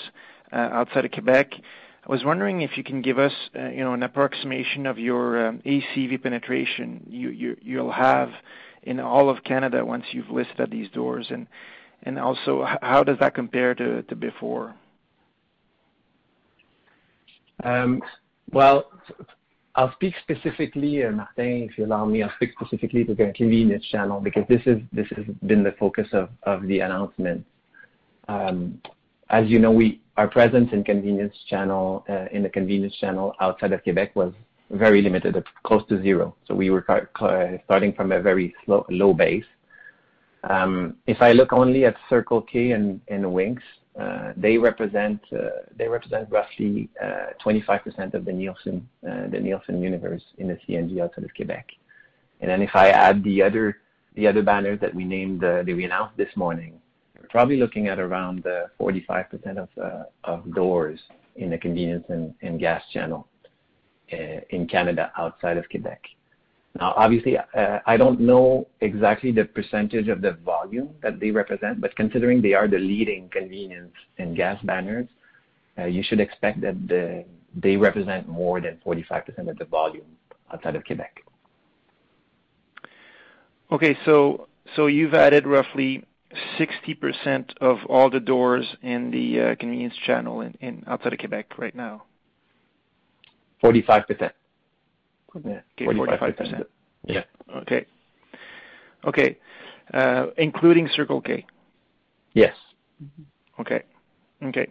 uh, 0.51 0.55
outside 0.55 1.05
of 1.05 1.11
Quebec. 1.11 1.53
I 1.55 2.11
was 2.11 2.23
wondering 2.23 2.61
if 2.61 2.77
you 2.77 2.83
can 2.83 3.01
give 3.01 3.19
us 3.19 3.33
uh, 3.53 3.59
an 3.59 4.01
approximation 4.01 4.85
of 4.85 4.97
your 4.97 5.47
um, 5.47 5.61
ACV 5.65 6.23
penetration 6.23 7.05
you'll 7.09 7.91
have 7.91 8.31
in 8.83 9.01
all 9.01 9.29
of 9.29 9.43
Canada 9.43 9.85
once 9.85 10.05
you've 10.11 10.29
listed 10.29 10.71
these 10.71 10.89
doors. 10.91 11.29
And 12.03 12.17
also, 12.17 12.65
how 12.81 13.03
does 13.03 13.19
that 13.19 13.35
compare 13.35 13.75
to 13.75 14.03
before? 14.15 14.73
Um, 17.61 18.01
well, 18.51 18.85
I'll 19.79 19.93
speak 19.93 20.13
specifically, 20.21 21.01
Martin, 21.03 21.63
if 21.63 21.77
you 21.77 21.85
allow 21.85 22.03
me, 22.03 22.21
I'll 22.21 22.33
speak 22.35 22.51
specifically 22.59 23.05
to 23.05 23.15
the 23.15 23.31
convenience 23.33 23.85
channel 23.85 24.19
because 24.19 24.43
this 24.49 24.61
has 24.65 24.77
been 25.47 25.63
the 25.63 25.73
focus 25.79 26.09
of 26.11 26.67
the 26.67 26.81
announcement. 26.81 27.45
As 28.27 29.47
you 29.47 29.57
know, 29.57 29.81
our 30.17 30.27
presence 30.27 30.69
in 30.73 30.83
convenience 30.83 31.33
channel 31.49 32.03
uh, 32.09 32.25
in 32.33 32.43
the 32.43 32.49
convenience 32.49 32.93
channel 32.99 33.33
outside 33.39 33.71
of 33.71 33.81
Quebec 33.83 34.17
was 34.17 34.33
very 34.69 35.01
limited, 35.01 35.41
close 35.63 35.87
to 35.87 36.01
zero. 36.01 36.35
So 36.45 36.55
We 36.55 36.71
were 36.71 36.83
starting 37.63 37.93
from 37.93 38.11
a 38.11 38.21
very 38.21 38.53
low 38.67 39.13
base. 39.13 39.45
If 40.43 41.21
I 41.21 41.31
look 41.31 41.53
only 41.53 41.85
at 41.85 41.95
Circle 42.09 42.41
K 42.41 42.71
and 42.71 43.33
Winks, 43.33 43.63
Uh, 43.99 44.31
they 44.37 44.57
represent 44.57 45.19
uh 45.33 45.49
they 45.75 45.87
represent 45.87 46.29
roughly 46.31 46.89
uh, 47.03 47.33
25% 47.43 48.13
of 48.13 48.23
the 48.23 48.31
Nielsen 48.31 48.87
uh 49.05 49.27
the 49.27 49.39
Nielsen 49.39 49.81
universe 49.81 50.23
in 50.37 50.47
the 50.47 50.57
CNG 50.67 51.01
outside 51.01 51.25
of 51.25 51.33
Quebec. 51.35 51.67
And 52.39 52.49
then 52.49 52.61
if 52.61 52.75
I 52.75 52.89
add 52.89 53.23
the 53.23 53.43
other 53.43 53.77
the 54.15 54.25
other 54.27 54.41
banners 54.41 54.79
that 54.79 54.93
we 54.95 55.03
named 55.03 55.43
uh, 55.43 55.63
that 55.63 55.75
we 55.75 55.83
announced 55.83 56.15
this 56.15 56.33
morning, 56.35 56.79
we're 57.19 57.27
probably 57.27 57.57
looking 57.57 57.87
at 57.87 57.99
around 57.99 58.45
45% 58.79 59.67
of 60.23 60.53
doors 60.53 60.99
in 61.35 61.49
the 61.49 61.57
convenience 61.57 62.05
and 62.09 62.59
gas 62.59 62.81
channel 62.93 63.27
in 64.49 64.67
Canada 64.67 65.11
outside 65.17 65.57
of 65.57 65.67
Quebec. 65.69 66.01
Now, 66.75 66.93
obviously, 66.95 67.37
uh, 67.37 67.79
I 67.85 67.97
don't 67.97 68.19
know 68.19 68.67
exactly 68.81 69.31
the 69.31 69.45
percentage 69.45 70.07
of 70.07 70.21
the 70.21 70.33
volume 70.45 70.89
that 71.01 71.19
they 71.19 71.31
represent, 71.31 71.81
but 71.81 71.95
considering 71.95 72.41
they 72.41 72.53
are 72.53 72.67
the 72.67 72.77
leading 72.77 73.27
convenience 73.29 73.93
and 74.17 74.35
gas 74.35 74.61
banners, 74.63 75.07
uh, 75.77 75.85
you 75.85 76.03
should 76.03 76.19
expect 76.19 76.61
that 76.61 77.25
they 77.55 77.77
represent 77.77 78.27
more 78.27 78.61
than 78.61 78.79
45% 78.85 79.49
of 79.49 79.57
the 79.57 79.65
volume 79.65 80.05
outside 80.53 80.75
of 80.75 80.83
Quebec. 80.85 81.23
Okay. 83.71 83.97
So 84.05 84.47
so 84.75 84.87
you've 84.87 85.13
added 85.13 85.47
roughly 85.47 86.03
60% 86.59 87.57
of 87.59 87.79
all 87.87 88.09
the 88.09 88.19
doors 88.19 88.65
in 88.81 89.11
the 89.11 89.41
uh, 89.41 89.55
convenience 89.55 89.95
channel 90.05 90.41
in 90.41 90.83
outside 90.87 91.13
of 91.13 91.19
Quebec 91.19 91.57
right 91.57 91.73
now? 91.73 92.03
45%. 93.63 94.31
Okay, 95.35 95.61
45%. 95.79 96.65
Yeah. 97.05 97.23
Okay. 97.57 97.85
Okay. 99.05 99.37
Including 100.37 100.89
Circle 100.93 101.21
K? 101.21 101.45
Yes. 102.33 102.55
Okay. 103.59 103.83
Okay. 104.43 104.67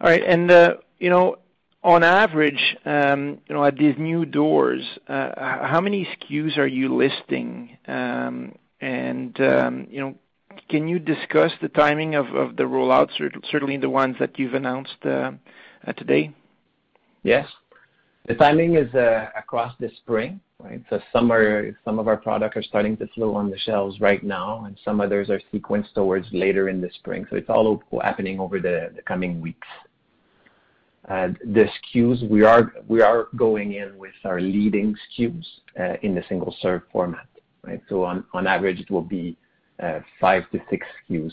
All 0.00 0.10
right. 0.10 0.22
And 0.26 0.50
uh, 0.50 0.74
you 0.98 1.10
know, 1.10 1.36
on 1.82 2.02
average, 2.02 2.76
um, 2.84 3.38
you 3.48 3.54
know, 3.54 3.64
at 3.64 3.76
these 3.76 3.94
new 3.98 4.24
doors, 4.24 4.82
how 5.06 5.80
many 5.80 6.06
SKUs 6.06 6.58
are 6.58 6.66
you 6.66 6.94
listing? 6.94 7.78
Um 7.86 8.56
and 8.80 9.40
um, 9.40 9.86
you 9.90 10.00
know, 10.00 10.14
can 10.68 10.86
you 10.88 10.98
discuss 10.98 11.52
the 11.62 11.68
timing 11.68 12.14
of 12.14 12.26
the 12.56 12.64
rollout, 12.64 13.08
certainly 13.50 13.76
the 13.78 13.90
ones 13.90 14.16
that 14.20 14.38
you've 14.38 14.54
announced 14.54 14.96
today? 15.02 16.32
Yes. 17.22 17.48
The 18.26 18.34
timing 18.34 18.74
is 18.74 18.92
uh, 18.94 19.28
across 19.36 19.74
the 19.78 19.88
spring, 19.98 20.40
right? 20.58 20.82
So 20.90 21.00
some 21.12 21.30
of 21.30 22.08
our 22.08 22.16
products 22.16 22.56
are 22.56 22.62
starting 22.62 22.96
to 22.96 23.06
flow 23.08 23.36
on 23.36 23.50
the 23.50 23.58
shelves 23.58 24.00
right 24.00 24.22
now, 24.22 24.64
and 24.64 24.76
some 24.84 25.00
others 25.00 25.30
are 25.30 25.40
sequenced 25.52 25.94
towards 25.94 26.26
later 26.32 26.68
in 26.68 26.80
the 26.80 26.90
spring. 26.96 27.24
So 27.30 27.36
it's 27.36 27.48
all 27.48 27.82
happening 28.02 28.40
over 28.40 28.58
the 28.58 28.90
coming 29.06 29.40
weeks. 29.40 29.68
Uh, 31.08 31.28
the 31.44 31.68
SKUs, 31.94 32.28
we 32.28 33.00
are 33.00 33.28
going 33.36 33.74
in 33.74 33.96
with 33.96 34.14
our 34.24 34.40
leading 34.40 34.96
SKUs 35.16 35.46
uh, 35.78 35.96
in 36.02 36.16
the 36.16 36.24
single-serve 36.28 36.82
format. 36.90 37.28
Right? 37.62 37.80
So 37.88 38.02
on 38.02 38.46
average, 38.46 38.80
it 38.80 38.90
will 38.90 39.02
be 39.02 39.36
five 40.20 40.50
to 40.50 40.60
six 40.68 40.84
SKUs. 41.08 41.32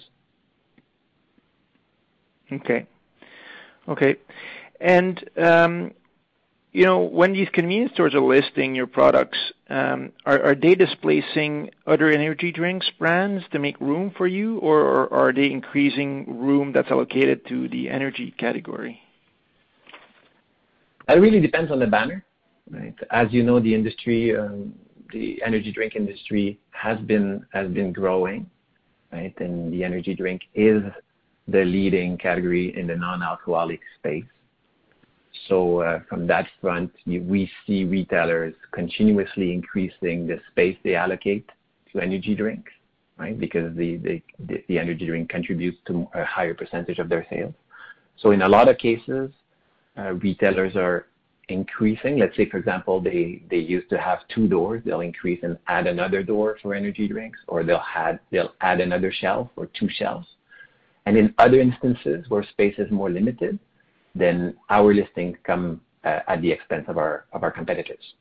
Okay. 3.89 4.17
Um, 5.37 5.91
You 6.73 6.85
know, 6.85 7.01
when 7.01 7.33
these 7.33 7.49
convenience 7.53 7.91
stores 7.93 8.15
are 8.15 8.19
listing 8.19 8.73
your 8.73 8.87
products, 8.87 9.37
are 9.69 10.55
they 10.59 10.73
displacing 10.73 11.69
other 11.85 12.09
energy 12.09 12.51
drinks 12.51 12.89
brands 12.97 13.43
to 13.51 13.59
make 13.59 13.79
room 13.79 14.11
for 14.17 14.25
you, 14.25 14.57
or 14.57 15.13
are 15.13 15.31
they 15.31 15.51
increasing 15.51 16.39
room 16.39 16.71
that's 16.73 16.89
allocated 16.89 17.45
to 17.47 17.69
the 17.69 17.89
energy 17.89 18.33
category? 18.39 18.99
That 21.07 21.21
really 21.21 21.39
depends 21.39 21.71
on 21.71 21.79
the 21.79 21.85
banner. 21.87 22.25
Right? 22.71 22.95
As 23.11 23.27
you 23.31 23.43
know, 23.43 23.59
the 23.59 23.75
industry, 23.75 24.35
um, 24.35 24.73
the 25.11 25.43
energy 25.45 25.71
drink 25.71 25.95
industry 25.95 26.59
has 26.71 26.97
been 27.01 27.45
has 27.51 27.69
been 27.69 27.91
growing, 27.91 28.49
right? 29.11 29.33
And 29.39 29.71
the 29.71 29.83
energy 29.83 30.15
drink 30.15 30.41
is 30.55 30.81
the 31.47 31.65
leading 31.65 32.17
category 32.17 32.75
in 32.75 32.87
the 32.87 32.95
non-alcoholic 32.95 33.81
space. 33.99 34.23
So, 35.47 35.81
uh, 35.81 35.99
from 36.07 36.27
that 36.27 36.47
front, 36.61 36.91
we 37.05 37.49
see 37.65 37.85
retailers 37.85 38.53
continuously 38.71 39.51
increasing 39.51 40.27
the 40.27 40.39
space 40.51 40.77
they 40.83 40.95
allocate 40.95 41.49
to 41.91 41.99
energy 41.99 42.35
drinks, 42.35 42.71
right? 43.17 43.37
Because 43.37 43.75
the 43.75 44.21
energy 44.69 45.05
drink 45.07 45.29
contributes 45.29 45.79
to 45.87 46.07
a 46.13 46.23
higher 46.23 46.53
percentage 46.53 46.99
of 46.99 47.09
their 47.09 47.25
sales. 47.29 47.53
So 48.17 48.31
in 48.31 48.43
a 48.43 48.47
lot 48.47 48.69
of 48.69 48.77
cases, 48.77 49.31
uh, 49.97 50.13
retailers 50.13 50.75
are 50.75 51.07
increasing. 51.49 52.17
Let's 52.19 52.37
say, 52.37 52.47
for 52.49 52.57
example, 52.57 53.01
they 53.01 53.41
used 53.51 53.89
to 53.89 53.97
have 53.97 54.19
two 54.33 54.47
doors. 54.47 54.81
They'll 54.85 55.01
increase 55.01 55.39
and 55.43 55.57
add 55.67 55.87
another 55.87 56.23
door 56.23 56.57
for 56.61 56.73
energy 56.73 57.07
drinks, 57.07 57.39
or 57.47 57.63
they'll 57.63 57.83
add 58.61 58.81
another 58.81 59.11
shelf 59.11 59.49
or 59.55 59.67
two 59.77 59.89
shelves. 59.89 60.27
And 61.05 61.17
in 61.17 61.33
other 61.37 61.59
instances 61.59 62.25
where 62.29 62.43
space 62.43 62.75
is 62.77 62.89
more 62.91 63.09
limited, 63.09 63.59
then 64.15 64.55
our 64.69 64.93
listings 64.93 65.37
come 65.43 65.81
at 66.03 66.41
the 66.41 66.51
expense 66.51 66.85
of 66.87 66.97
our 66.97 67.25
of 67.33 67.43
our 67.43 67.51
competitors. 67.51 68.13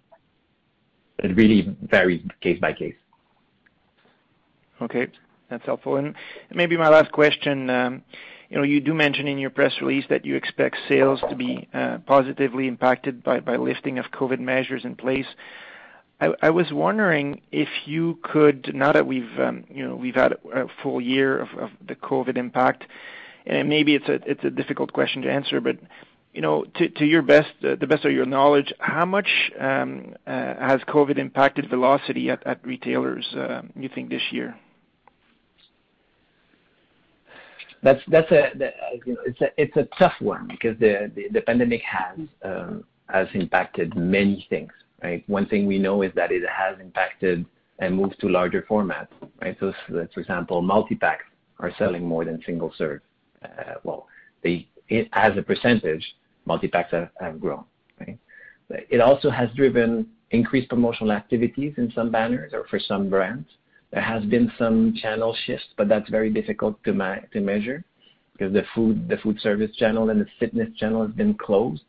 It 1.18 1.37
really 1.37 1.76
varies 1.83 2.22
case 2.40 2.59
by 2.61 2.72
case. 2.72 2.94
Okay. 4.81 5.09
That's 5.50 5.64
helpful. 5.66 5.96
And 5.96 6.14
maybe 6.52 6.76
my 6.76 6.88
last 6.88 7.12
question, 7.12 7.68
um 7.70 8.02
you 8.48 8.59
know, 8.59 8.64
you 8.64 8.81
do 8.81 8.92
mention 8.92 9.26
in 9.28 9.38
your 9.38 9.48
press 9.48 9.72
release 9.81 10.05
that 10.11 10.26
you 10.26 10.37
expect 10.37 10.76
sales 10.87 11.20
to 11.31 11.35
be 11.35 11.68
positively 12.07 12.68
impacted 12.68 13.24
by 13.24 13.40
by 13.40 13.57
lifting 13.57 13.98
of 13.98 14.07
COVID 14.12 14.40
measures 14.40 14.85
in 14.85 14.94
place. 14.96 15.26
I 16.20 16.50
was 16.50 16.72
wondering 16.72 17.40
if 17.50 17.68
you 17.85 18.20
could, 18.22 18.72
now 18.74 18.92
that 18.92 19.07
we've 19.07 19.38
um 19.40 19.64
you 19.68 19.87
know 19.87 19.96
we've 19.96 20.14
had 20.14 20.33
a 20.55 20.66
full 20.83 21.00
year 21.00 21.38
of 21.38 21.48
of 21.59 21.70
the 21.87 21.96
COVID 21.96 22.37
impact, 22.37 22.85
and 23.46 23.68
maybe 23.68 23.94
it's 23.94 24.09
a 24.09 24.18
it's 24.31 24.44
a 24.44 24.50
difficult 24.50 24.92
question 24.92 25.22
to 25.22 25.31
answer, 25.31 25.61
but 25.61 25.76
you 26.33 26.40
know, 26.40 26.64
to 26.76 26.88
to 26.88 27.05
your 27.05 27.22
best, 27.22 27.52
uh 27.64 27.76
the 27.76 27.87
best 27.87 28.05
of 28.05 28.12
your 28.12 28.26
knowledge, 28.26 28.72
how 28.78 29.05
much 29.05 29.28
um, 29.61 30.14
uh, 30.26 30.31
has 30.31 30.81
COVID 30.88 31.18
impacted 31.18 31.68
velocity 31.68 32.31
at 32.31 32.46
at 32.46 32.64
retailers, 32.66 33.26
uh, 33.35 33.62
you 33.76 33.90
think, 33.94 34.09
this 34.11 34.22
year? 34.31 34.57
That's 37.83 38.00
that's 38.09 38.31
a 38.31 38.52
It's 39.57 39.76
a 39.76 39.88
tough 39.98 40.14
one 40.20 40.46
because 40.48 40.78
the 40.78 41.42
pandemic 41.46 41.83
has 41.83 42.18
um, 42.44 42.85
has 43.09 43.28
impacted 43.35 43.96
many 43.96 44.46
things, 44.48 44.72
right? 45.02 45.22
One 45.28 45.46
thing 45.46 45.66
we 45.66 45.78
know 45.78 46.02
is 46.02 46.12
that 46.14 46.33
it 46.33 46.42
has 46.48 46.78
impacted 46.81 47.44
and 47.78 47.96
moved 47.96 48.18
to 48.20 48.28
larger 48.28 48.62
formats, 48.62 49.09
right? 49.40 49.57
So 49.61 49.72
for 49.88 50.20
example, 50.20 50.62
multi-packs 50.62 51.24
are 51.59 51.72
selling 51.76 52.07
more 52.07 52.24
than 52.24 52.40
single-serve. 52.46 53.00
Uh, 53.44 53.74
well, 53.85 54.07
as 55.12 55.37
a 55.37 55.42
percentage, 55.42 56.05
multi-packs 56.44 56.92
have 57.20 57.40
grown, 57.40 57.64
right? 58.00 58.18
It 58.70 59.00
also 59.00 59.31
has 59.31 59.48
driven 59.55 60.09
increased 60.31 60.68
promotional 60.68 61.12
activities 61.12 61.74
in 61.76 61.92
some 61.94 62.11
banners 62.11 62.52
or 62.52 62.66
for 62.68 62.78
some 62.78 63.09
brands. 63.11 63.48
There 63.92 64.02
has 64.02 64.24
been 64.24 64.50
some 64.59 64.94
channel 65.00 65.37
shifts, 65.44 65.68
but 65.76 65.88
that's 65.88 66.09
very 66.09 66.31
difficult 66.31 66.83
to 66.85 66.92
to 67.33 67.40
measure 67.40 67.85
because 68.33 68.52
the 68.52 68.64
food 68.74 69.09
the 69.09 69.18
food 69.18 69.38
service 69.40 69.74
channel 69.76 70.11
and 70.11 70.20
the 70.20 70.26
fitness 70.40 70.68
channel 70.78 71.07
has 71.07 71.14
been 71.14 71.35
closed. 71.35 71.85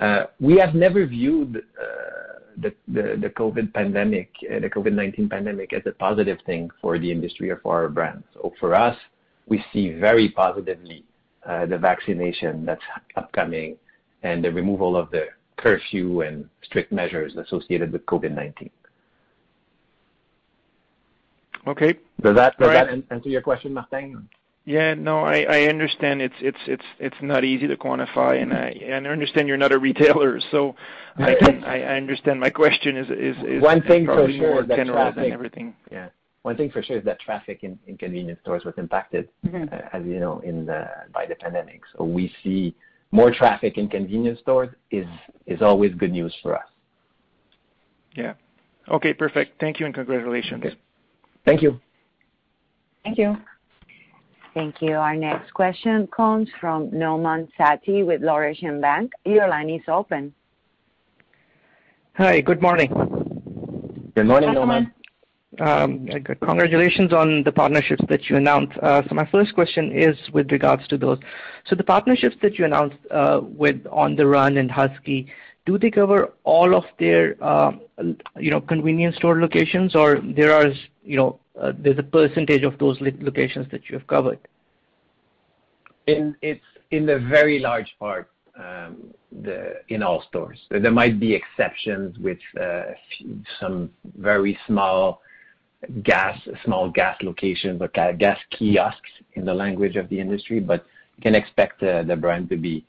Uh, 0.00 0.24
we 0.40 0.56
have 0.56 0.74
never 0.74 1.06
viewed 1.06 1.56
uh, 1.56 2.24
the 2.56 2.74
the, 2.88 3.30
COVID 3.36 3.72
pandemic 3.74 4.30
uh 4.50 4.60
the 4.60 4.70
COVID-19 4.70 5.30
pandemic 5.30 5.72
as 5.72 5.82
a 5.86 5.92
positive 5.92 6.38
thing 6.46 6.70
for 6.80 6.98
the 6.98 7.10
industry 7.10 7.50
or 7.50 7.58
for 7.58 7.82
our 7.82 7.88
brands. 7.88 8.24
So 8.34 8.52
For 8.58 8.74
us, 8.74 8.96
we 9.46 9.64
see 9.72 9.92
very 9.92 10.28
positively 10.28 11.04
uh, 11.46 11.66
the 11.66 11.78
vaccination 11.78 12.64
that's 12.64 12.82
upcoming 13.16 13.76
and 14.22 14.42
the 14.42 14.50
removal 14.50 14.96
of 14.96 15.10
the 15.10 15.26
curfew 15.56 16.22
and 16.22 16.48
strict 16.62 16.90
measures 16.92 17.36
associated 17.36 17.92
with 17.92 18.04
COVID-19. 18.06 18.70
Okay. 21.66 21.94
Does 22.20 22.36
that 22.36 22.54
answer 23.10 23.28
your 23.28 23.40
question, 23.40 23.72
Martin? 23.72 24.28
Yeah, 24.66 24.94
no, 24.94 25.20
I 25.20 25.64
understand 25.64 26.22
it's 26.22 27.16
not 27.20 27.44
easy 27.44 27.66
to 27.66 27.76
quantify, 27.76 28.40
and 28.40 28.52
I 28.52 29.10
understand 29.10 29.46
you're 29.46 29.58
not 29.58 29.72
a 29.72 29.78
retailer, 29.78 30.40
so 30.50 30.74
I 31.18 31.34
understand 31.96 32.40
my 32.40 32.50
question 32.50 32.96
is. 32.96 33.62
One 33.62 33.82
thing 33.82 34.06
for 34.06 34.26
sure 34.30 34.38
more 34.38 34.62
is 34.62 34.68
that 34.68 34.76
general 34.76 35.04
than 35.04 35.14
traffic- 35.14 35.32
everything. 35.32 35.74
Yeah. 35.92 36.08
One 36.44 36.58
thing 36.58 36.70
for 36.70 36.82
sure 36.82 36.98
is 36.98 37.04
that 37.04 37.18
traffic 37.20 37.64
in 37.64 37.78
convenience 37.96 38.38
stores 38.42 38.64
was 38.66 38.74
impacted, 38.76 39.30
Mhm. 39.46 39.72
uh, 39.72 39.88
as 39.94 40.04
you 40.04 40.20
know, 40.20 40.40
in 40.40 40.66
by 40.66 41.24
the 41.26 41.34
pandemic. 41.36 41.80
So 41.96 42.04
we 42.04 42.28
see 42.42 42.74
more 43.12 43.30
traffic 43.30 43.78
in 43.78 43.88
convenience 43.88 44.40
stores 44.40 44.68
is 44.90 45.06
is 45.46 45.62
always 45.62 45.94
good 45.94 46.12
news 46.12 46.34
for 46.42 46.54
us. 46.54 46.68
Yeah. 48.14 48.34
Okay, 48.88 49.14
perfect. 49.14 49.58
Thank 49.58 49.80
you 49.80 49.86
and 49.86 49.94
congratulations. 49.94 50.62
Okay. 50.62 50.76
Thank 51.46 51.62
you. 51.62 51.80
Thank 53.04 53.16
you. 53.16 53.38
Thank 54.52 54.82
you. 54.82 54.92
Our 54.96 55.16
next 55.16 55.50
question 55.54 56.06
comes 56.08 56.50
from 56.60 56.90
Nauman 56.90 57.48
Satti 57.58 58.04
with 58.04 58.20
Laurentian 58.22 58.82
Bank. 58.82 59.12
Your 59.24 59.48
line 59.48 59.70
is 59.70 59.82
open. 59.88 60.34
Hi, 62.16 62.42
good 62.42 62.60
morning. 62.60 62.90
Good 64.14 64.26
morning, 64.26 64.50
Hi, 64.50 64.54
Nauman. 64.54 64.92
Um, 65.60 66.08
Congratulations 66.40 67.12
on 67.12 67.44
the 67.44 67.52
partnerships 67.52 68.04
that 68.08 68.28
you 68.28 68.36
announced. 68.36 68.76
Uh, 68.82 69.02
My 69.12 69.26
first 69.26 69.54
question 69.54 69.92
is 69.92 70.16
with 70.32 70.50
regards 70.50 70.86
to 70.88 70.98
those. 70.98 71.18
So 71.66 71.76
The 71.76 71.84
partnerships 71.84 72.36
that 72.42 72.58
you 72.58 72.64
announced 72.64 72.96
uh, 73.10 73.40
with 73.42 73.86
On 73.90 74.16
the 74.16 74.26
Run 74.26 74.56
and 74.56 74.70
Husky, 74.70 75.32
do 75.66 75.78
they 75.78 75.90
cover 75.90 76.32
all 76.44 76.74
of 76.74 76.84
their 76.98 77.42
um, 77.42 77.80
you 78.38 78.50
know, 78.50 78.60
convenience 78.60 79.16
store 79.16 79.40
locations, 79.40 79.94
or 79.94 80.20
there 80.36 80.52
are, 80.52 80.66
you 81.04 81.16
know, 81.16 81.38
uh, 81.60 81.72
there's 81.78 81.98
a 81.98 82.02
percentage 82.02 82.64
of 82.64 82.76
those 82.78 82.98
locations 83.00 83.70
that 83.70 83.88
you 83.88 83.96
have 83.96 84.06
covered? 84.06 84.38
In, 86.06 86.36
It's 86.42 86.64
in 86.90 87.06
the 87.06 87.18
very 87.18 87.60
large 87.60 87.94
part, 87.98 88.30
um, 88.58 88.96
in 89.88 90.02
all 90.02 90.22
stores. 90.28 90.58
There 90.70 90.90
might 90.90 91.18
be 91.18 91.32
exceptions 91.34 92.18
with 92.18 92.38
some 93.60 93.90
very 94.18 94.58
small 94.66 95.22
gas 96.02 96.38
small 96.64 96.90
gas 96.90 97.16
locations 97.22 97.80
or 97.80 97.88
gas 97.88 98.38
kiosks 98.50 99.10
in 99.34 99.44
the 99.44 99.54
language 99.54 99.96
of 99.96 100.08
the 100.08 100.18
industry, 100.18 100.60
but 100.60 100.86
you 101.16 101.22
can 101.22 101.34
expect 101.34 101.80
the 101.80 102.16
brand 102.20 102.48
to 102.50 102.56
be 102.56 102.84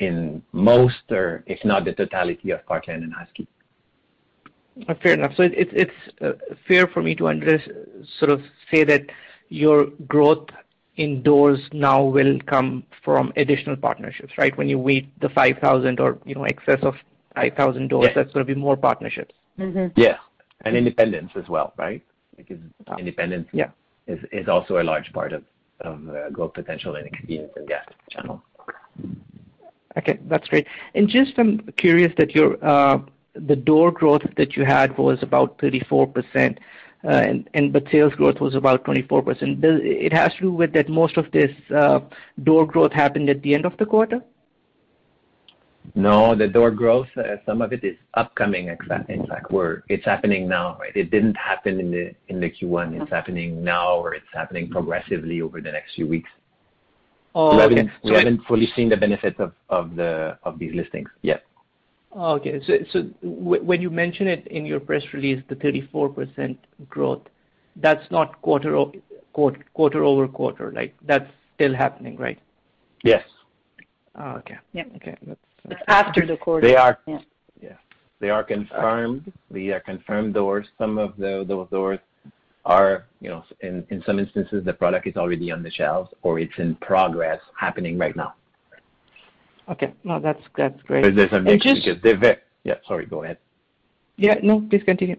in 0.00 0.42
most 0.52 1.10
or 1.10 1.42
if 1.46 1.64
not 1.64 1.84
the 1.84 1.92
totality 1.92 2.50
of 2.50 2.64
Parkland 2.66 3.02
and 3.02 3.12
Husky. 3.12 3.46
Uh, 4.88 4.94
fair 5.02 5.12
enough. 5.12 5.32
So 5.36 5.48
it's 5.52 5.92
uh, 6.20 6.32
fair 6.66 6.86
for 6.88 7.02
me 7.02 7.14
to 7.16 7.58
sort 8.18 8.30
of 8.30 8.42
say 8.70 8.84
that 8.84 9.06
your 9.48 9.86
growth 10.08 10.48
indoors 10.96 11.60
now 11.72 12.02
will 12.02 12.38
come 12.46 12.84
from 13.04 13.32
additional 13.36 13.76
partnerships, 13.76 14.32
right? 14.38 14.56
When 14.56 14.68
you 14.68 14.78
meet 14.78 15.08
the 15.20 15.28
5,000 15.28 16.00
or, 16.00 16.18
you 16.24 16.34
know, 16.34 16.44
excess 16.44 16.78
of 16.82 16.94
5,000 17.34 17.88
doors. 17.88 18.06
Yes. 18.06 18.14
That's 18.14 18.32
gonna 18.32 18.44
be 18.44 18.54
more 18.54 18.76
partnerships. 18.76 19.34
Mm-hmm. 19.58 20.00
Yes. 20.00 20.18
Independence 20.64 21.30
as 21.36 21.48
well, 21.48 21.74
right? 21.76 22.02
Because 22.36 22.58
Ah. 22.86 22.96
independence 22.98 23.48
Yeah. 23.52 23.70
is 24.06 24.48
also 24.48 24.80
a 24.80 24.84
large 24.84 25.12
part 25.12 25.32
of 25.32 25.42
uh, 25.84 26.28
growth 26.30 26.54
potential 26.54 26.96
in 26.96 27.04
the 27.04 27.10
convenience 27.10 27.52
and 27.56 27.66
gas 27.68 27.84
channel. 28.10 28.42
Okay, 29.96 30.18
that's 30.28 30.48
great. 30.48 30.66
And 30.94 31.08
just 31.08 31.38
I'm 31.38 31.60
curious 31.76 32.12
that 32.18 32.34
your 32.34 32.62
uh, 32.64 32.98
the 33.34 33.56
door 33.56 33.90
growth 33.90 34.22
that 34.36 34.56
you 34.56 34.64
had 34.64 34.96
was 34.98 35.22
about 35.22 35.58
34%, 35.58 36.58
uh, 37.04 37.08
and 37.54 37.72
but 37.72 37.84
sales 37.90 38.14
growth 38.14 38.40
was 38.40 38.54
about 38.54 38.84
24%. 38.84 39.60
Does 39.60 39.80
it 39.82 40.12
has 40.12 40.34
to 40.34 40.40
do 40.40 40.52
with 40.52 40.72
that 40.74 40.88
most 40.88 41.16
of 41.16 41.30
this 41.32 41.50
uh, 41.74 42.00
door 42.42 42.66
growth 42.66 42.92
happened 42.92 43.28
at 43.30 43.42
the 43.42 43.54
end 43.54 43.64
of 43.64 43.76
the 43.78 43.86
quarter? 43.86 44.20
No, 46.04 46.34
the 46.34 46.48
door 46.48 46.70
growth, 46.70 47.08
uh, 47.16 47.36
some 47.46 47.62
of 47.62 47.72
it 47.72 47.82
is 47.82 47.96
upcoming. 48.14 48.68
In 48.68 48.76
fact, 48.86 49.08
it's 49.08 50.04
happening 50.04 50.46
now, 50.48 50.76
right? 50.78 50.94
It 50.94 51.10
didn't 51.10 51.34
happen 51.34 51.80
in 51.80 52.40
the 52.40 52.50
Q1. 52.50 52.92
It's 52.92 53.02
uh-huh. 53.02 53.06
happening 53.10 53.64
now, 53.64 53.96
or 53.96 54.14
it's 54.14 54.26
happening 54.32 54.68
progressively 54.68 55.40
over 55.40 55.60
the 55.60 55.72
next 55.72 55.94
few 55.94 56.06
weeks. 56.06 56.30
Oh, 57.34 57.60
okay. 57.60 57.90
We 58.04 58.14
haven't 58.14 58.44
fully 58.46 58.68
seen 58.76 58.88
the 58.88 58.96
benefits 58.96 59.40
of 59.70 59.96
these 60.58 60.72
listings 60.74 61.08
yet. 61.22 61.42
Oh, 62.12 62.34
okay. 62.34 62.60
So 62.92 63.08
when 63.22 63.80
you 63.80 63.90
mention 63.90 64.28
it 64.28 64.46
in 64.48 64.66
your 64.66 64.80
press 64.80 65.02
release, 65.12 65.42
the 65.48 65.56
34% 65.56 66.56
growth, 66.88 67.22
that's 67.76 68.08
not 68.10 68.40
quarter-over-quarter. 68.42 70.72
Like, 70.72 70.94
that's 71.02 71.28
still 71.56 71.74
happening, 71.74 72.16
right? 72.16 72.38
Yes. 73.02 73.24
Oh, 74.16 74.36
okay. 74.36 74.58
Yep. 74.74 74.92
Okay. 74.96 75.16
It's 75.70 75.80
after 75.88 76.26
the 76.26 76.36
quarter. 76.36 76.66
They 76.66 76.76
are. 76.76 76.98
Yeah. 77.06 77.18
Yeah. 77.60 77.76
They 78.20 78.30
are 78.30 78.44
confirmed. 78.44 79.32
They 79.50 79.68
are 79.70 79.76
uh, 79.76 79.80
confirmed 79.80 80.34
doors. 80.34 80.66
Some 80.78 80.98
of 80.98 81.16
those 81.16 81.46
doors 81.70 81.98
are, 82.64 83.04
you 83.20 83.28
know, 83.28 83.44
in 83.60 84.02
some 84.06 84.18
instances, 84.18 84.64
the 84.64 84.72
product 84.72 85.06
is 85.06 85.16
already 85.16 85.50
on 85.50 85.62
the 85.62 85.70
shelves 85.70 86.10
or 86.22 86.38
it's 86.38 86.52
in 86.58 86.76
progress 86.76 87.40
happening 87.58 87.98
right 87.98 88.16
now. 88.16 88.34
Okay. 89.68 89.92
No, 90.04 90.20
that's 90.20 90.42
great. 90.52 90.74
There's 90.88 91.32
a 91.32 91.40
mix 91.40 91.64
just- 91.64 91.84
because 91.84 92.02
they're 92.02 92.18
very. 92.18 92.36
Yeah, 92.64 92.74
sorry, 92.86 93.04
go 93.06 93.24
ahead. 93.24 93.38
Yeah, 94.16 94.36
no, 94.42 94.60
please 94.70 94.82
continue. 94.84 95.16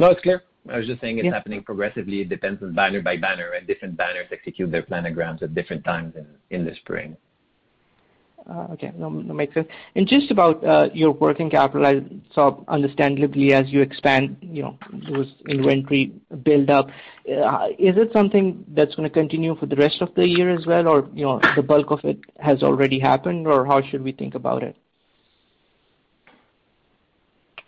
No, 0.00 0.10
it's 0.10 0.20
clear. 0.22 0.42
I 0.68 0.78
was 0.78 0.86
just 0.86 1.00
saying 1.00 1.18
it's 1.18 1.26
Yeah. 1.26 1.34
happening 1.34 1.62
progressively. 1.62 2.22
It 2.22 2.28
depends 2.28 2.62
on 2.62 2.72
banner 2.74 3.00
by 3.00 3.16
banner, 3.16 3.52
and 3.52 3.66
different 3.66 3.96
banners 3.96 4.26
execute 4.32 4.72
their 4.72 4.82
planograms 4.82 5.42
at 5.42 5.54
different 5.54 5.84
times 5.84 6.14
in 6.50 6.64
the 6.64 6.74
spring. 6.76 7.16
Uh, 8.48 8.66
Okay. 8.72 8.92
No, 8.96 9.10
that 9.22 9.34
makes 9.34 9.54
sense. 9.54 9.68
And 9.96 10.06
just 10.06 10.30
about 10.30 10.64
uh, 10.64 10.88
your 10.94 11.10
working 11.12 11.50
capital, 11.50 11.84
I 11.86 12.02
saw 12.32 12.62
understandably 12.68 13.52
as 13.52 13.68
you 13.70 13.80
expand, 13.80 14.36
you 14.40 14.62
know, 14.62 14.78
those 15.10 15.32
inventory 15.48 16.12
build 16.44 16.70
up. 16.70 16.88
Uh, 17.28 17.68
is 17.78 17.96
it 17.96 18.12
something 18.12 18.64
that's 18.68 18.94
gonna 18.94 19.10
continue 19.10 19.56
for 19.56 19.66
the 19.66 19.76
rest 19.76 20.00
of 20.00 20.14
the 20.14 20.26
year 20.26 20.54
as 20.54 20.64
well? 20.64 20.86
Or, 20.86 21.08
you 21.12 21.24
know, 21.24 21.40
the 21.56 21.62
bulk 21.62 21.90
of 21.90 22.04
it 22.04 22.18
has 22.38 22.62
already 22.62 23.00
happened, 23.00 23.46
or 23.48 23.66
how 23.66 23.82
should 23.82 24.02
we 24.02 24.12
think 24.12 24.34
about 24.36 24.62
it? 24.62 24.76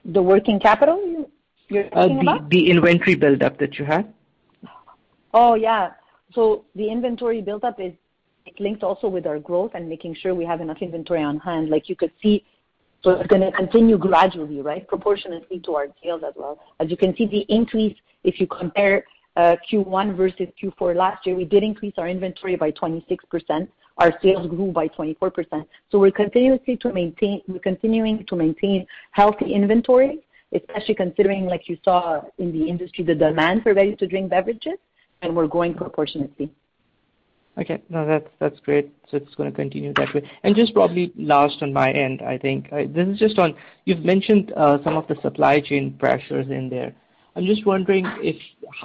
The 0.05 0.23
working 0.23 0.61
capital 0.61 1.05
you- 1.05 1.31
you're 1.69 1.91
talking 1.91 2.21
about? 2.21 2.49
The 2.51 2.71
inventory 2.71 3.17
buildup 3.17 3.59
that 3.59 3.79
you 3.79 3.85
had. 3.85 4.12
Oh, 5.35 5.55
yeah. 5.55 5.91
So 6.33 6.64
The 6.75 6.88
inventory 6.88 7.43
buildup 7.43 7.81
is 7.81 7.93
linked 8.59 8.83
also 8.83 9.09
with 9.09 9.27
our 9.27 9.39
growth 9.39 9.73
and 9.75 9.89
making 9.89 10.15
sure 10.15 10.35
we 10.35 10.45
have 10.45 10.61
enough 10.61 10.79
inventory 10.81 11.23
on 11.23 11.39
hand. 11.39 11.71
Like 11.71 11.89
you 11.89 11.97
could 11.97 12.13
see, 12.23 12.45
so 13.03 13.11
it's 13.11 13.29
gonna 13.29 13.53
continue 13.53 13.99
gradually, 13.99 14.61
right? 14.61 14.87
Proportionately 14.87 15.61
to 15.61 15.75
our 15.75 15.87
sales 16.03 16.23
as 16.27 16.35
well. 16.37 16.59
As 16.81 16.91
you 16.91 16.97
can 16.97 17.17
see, 17.17 17.27
the 17.27 17.47
increase, 17.49 17.97
if 18.25 18.41
you 18.41 18.47
compare 18.47 19.05
uh, 19.37 19.57
Q1 19.71 20.17
versus 20.17 20.49
Q4 20.61 20.97
last 20.97 21.25
year, 21.25 21.37
we 21.37 21.45
did 21.45 21.63
increase 21.63 21.95
our 21.97 22.09
inventory 22.09 22.57
by 22.57 22.73
26%. 22.73 23.69
Our 23.99 24.13
sales 24.23 24.47
grew 24.49 24.73
by 24.73 24.89
24%. 24.89 25.65
So 25.91 25.99
We're 25.99 26.11
continuously 26.11 26.77
to 26.79 26.93
maintain 26.93 27.43
we're 27.49 27.59
continuing 27.61 28.25
to 28.27 28.37
maintain 28.37 28.87
healthy 29.13 29.53
inventory, 29.53 30.21
especially 30.53 30.95
considering, 30.95 31.47
like 31.47 31.69
you 31.69 31.79
saw 31.85 32.23
in 32.39 32.53
the 32.53 32.69
industry, 32.69 33.05
the 33.05 33.15
demand 33.15 33.63
for 33.63 33.75
ready-to-drink 33.75 34.31
beverages, 34.31 34.79
and 35.23 35.35
we're 35.35 35.47
growing 35.47 35.75
proportionately. 35.75 36.51
Okay. 37.59 37.83
No, 37.88 38.23
that's 38.38 38.61
great. 38.61 38.92
So 39.11 39.16
it's 39.16 39.35
gonna 39.35 39.51
continue 39.51 39.92
that 39.94 40.14
way. 40.14 40.23
And 40.44 40.55
just 40.55 40.75
probably 40.75 41.12
last 41.16 41.61
on 41.62 41.73
my 41.73 41.90
end, 41.90 42.23
I 42.23 42.38
think, 42.38 42.68
uh, 42.73 42.85
this 42.88 43.09
is 43.09 43.18
just 43.18 43.38
on, 43.38 43.55
you've 43.85 44.05
mentioned 44.05 44.53
uh, 44.57 44.79
some 44.85 44.97
of 44.97 45.09
the 45.09 45.16
supply 45.23 45.61
chain 45.61 45.97
pressures 45.99 46.49
in 46.51 46.68
there. 46.68 46.94
I'm 47.35 47.47
just 47.47 47.66
wondering 47.66 48.07
if 48.21 48.37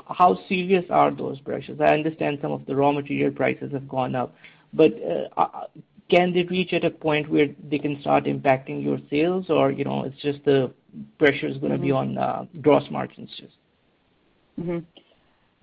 how 0.08 0.40
serious 0.48 0.86
are 0.90 1.12
those 1.12 1.40
pressures? 1.40 1.80
I 1.82 1.94
understand 1.94 2.40
some 2.42 2.52
of 2.52 2.66
the 2.66 2.76
raw 2.76 2.92
material 2.92 3.32
prices 3.32 3.72
have 3.74 3.88
gone 3.88 4.16
up, 4.16 4.34
but 4.74 4.92
uh, 5.38 5.68
can 6.10 6.34
they 6.34 6.44
reach 6.44 6.74
at 6.74 6.84
a 6.84 6.90
point 6.90 7.30
where 7.30 7.48
they 7.70 7.80
can 7.80 8.00
start 8.02 8.26
impacting 8.26 8.84
your 8.84 9.00
sales? 9.10 9.50
Or, 9.50 9.72
you 9.72 9.84
know, 9.84 10.04
it's 10.04 10.22
just 10.22 10.44
the 10.46 10.72
pressure 11.20 11.48
is 11.48 11.58
gonna 11.58 11.78
be 11.78 11.92
Mm-hmm. 11.92 12.18
on 12.18 12.50
gross 12.62 12.84
margins 12.90 13.30
just? 13.38 13.54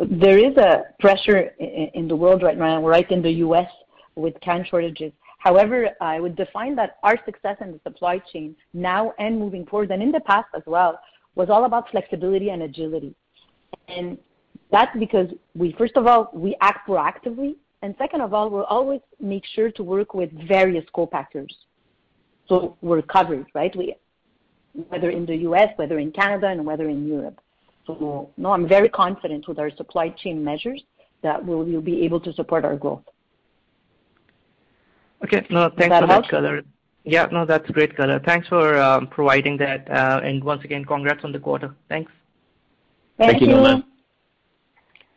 There 0.08 0.38
is 0.38 0.56
a 0.56 0.84
pressure 0.98 1.52
in 1.58 2.08
the 2.08 2.16
world 2.16 2.42
right 2.42 2.56
now, 2.56 2.86
right 2.86 3.10
in 3.10 3.20
the 3.20 3.32
U.S. 3.46 3.68
with 4.14 4.34
can 4.40 4.64
shortages. 4.64 5.12
However, 5.38 5.90
I 6.00 6.20
would 6.20 6.36
define 6.36 6.74
that 6.76 6.96
our 7.02 7.18
success 7.24 7.56
in 7.60 7.72
the 7.72 7.80
supply 7.82 8.18
chain 8.32 8.56
now 8.72 9.12
and 9.18 9.38
moving 9.38 9.66
forward, 9.66 9.90
and 9.90 10.02
in 10.02 10.12
the 10.12 10.20
past 10.20 10.48
as 10.54 10.62
well, 10.66 11.00
was 11.34 11.48
all 11.50 11.64
about 11.64 11.90
flexibility 11.90 12.50
and 12.50 12.62
agility. 12.62 13.14
And 13.88 14.18
That's 14.70 14.96
because 14.98 15.28
we, 15.54 15.74
first 15.76 15.96
of 15.96 16.06
all, 16.06 16.30
we 16.32 16.56
act 16.60 16.88
proactively, 16.88 17.56
and 17.82 17.94
second 17.98 18.20
of 18.20 18.32
all, 18.32 18.50
we'll 18.50 18.64
always 18.64 19.00
make 19.18 19.44
sure 19.54 19.70
to 19.72 19.82
work 19.82 20.14
with 20.14 20.30
various 20.46 20.84
co-packers. 20.94 21.54
So 22.48 22.76
We're 22.80 23.02
covered, 23.02 23.46
right? 23.54 23.74
We, 23.76 23.96
Whether 24.88 25.10
in 25.10 25.26
the 25.26 25.36
U.S., 25.48 25.68
whether 25.76 25.98
in 25.98 26.12
Canada, 26.12 26.48
and 26.48 26.64
whether 26.64 26.88
in 26.88 27.06
Europe. 27.06 27.40
So 27.98 28.30
no, 28.36 28.52
I'm 28.52 28.68
very 28.68 28.88
confident 28.88 29.48
with 29.48 29.58
our 29.58 29.70
supply 29.76 30.10
chain 30.10 30.44
measures 30.44 30.82
that 31.22 31.44
we'll, 31.44 31.64
we'll 31.64 31.80
be 31.80 32.02
able 32.04 32.20
to 32.20 32.32
support 32.32 32.64
our 32.64 32.76
growth. 32.76 33.02
Okay. 35.24 35.46
No, 35.50 35.70
thanks 35.76 35.98
for 35.98 36.06
that 36.06 36.28
color. 36.28 36.62
Yeah, 37.04 37.26
no, 37.32 37.46
that's 37.46 37.68
great 37.70 37.96
color. 37.96 38.20
Thanks 38.24 38.48
for 38.48 38.78
um, 38.78 39.06
providing 39.06 39.56
that. 39.58 39.90
Uh, 39.90 40.20
and 40.22 40.42
once 40.44 40.64
again, 40.64 40.84
congrats 40.84 41.24
on 41.24 41.32
the 41.32 41.38
quarter. 41.38 41.74
Thanks. 41.88 42.12
Thank, 43.18 43.32
Thank 43.32 43.42
you, 43.42 43.48
Norman. 43.48 43.84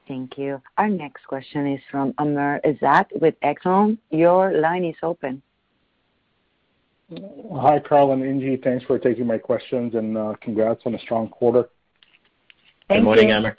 Thank 0.08 0.38
you. 0.38 0.62
Our 0.78 0.90
next 0.90 1.26
question 1.26 1.68
is 1.68 1.82
from 1.90 2.14
Amr 2.18 2.60
Ezzat 2.66 3.06
with 3.22 3.36
Echelon. 3.42 3.98
Your 4.12 4.60
line 4.60 4.84
is 4.84 4.96
open. 5.02 5.42
Hi, 7.56 7.80
Carl 7.80 8.12
and 8.12 8.24
Ingy. 8.24 8.62
Thanks 8.64 8.84
for 8.86 8.98
taking 8.98 9.28
my 9.28 9.38
questions, 9.38 9.94
and 9.96 10.18
uh, 10.18 10.34
congrats 10.42 10.82
on 10.86 10.96
a 10.96 11.00
strong 11.00 11.30
quarter. 11.30 11.70
Thank 12.94 13.02
Good 13.02 13.06
morning, 13.06 13.30
you. 13.30 13.36
Amr. 13.36 13.56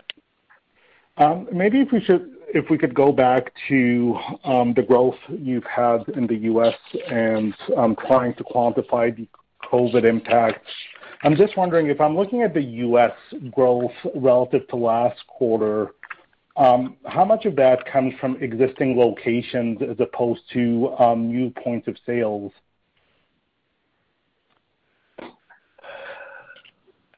Um, 1.16 1.48
maybe 1.52 1.80
if 1.80 1.90
we 1.90 2.00
should, 2.00 2.36
if 2.54 2.70
we 2.70 2.78
could 2.78 2.94
go 2.94 3.10
back 3.10 3.52
to 3.68 4.16
um, 4.44 4.74
the 4.74 4.82
growth 4.82 5.16
you've 5.28 5.64
had 5.64 6.08
in 6.10 6.28
the 6.28 6.36
U.S. 6.36 6.76
and 7.10 7.52
um, 7.76 7.96
trying 8.06 8.34
to 8.34 8.44
quantify 8.44 9.14
the 9.16 9.26
COVID 9.64 10.04
impact. 10.04 10.64
I'm 11.24 11.34
just 11.34 11.56
wondering 11.56 11.88
if 11.88 12.00
I'm 12.00 12.16
looking 12.16 12.42
at 12.42 12.54
the 12.54 12.62
U.S. 12.62 13.10
growth 13.50 13.90
relative 14.14 14.68
to 14.68 14.76
last 14.76 15.26
quarter, 15.26 15.88
um, 16.56 16.96
how 17.04 17.24
much 17.24 17.44
of 17.44 17.56
that 17.56 17.84
comes 17.86 18.14
from 18.20 18.40
existing 18.40 18.96
locations 18.96 19.82
as 19.82 19.96
opposed 19.98 20.42
to 20.52 20.94
um, 21.00 21.26
new 21.26 21.50
points 21.50 21.88
of 21.88 21.96
sales? 22.06 22.52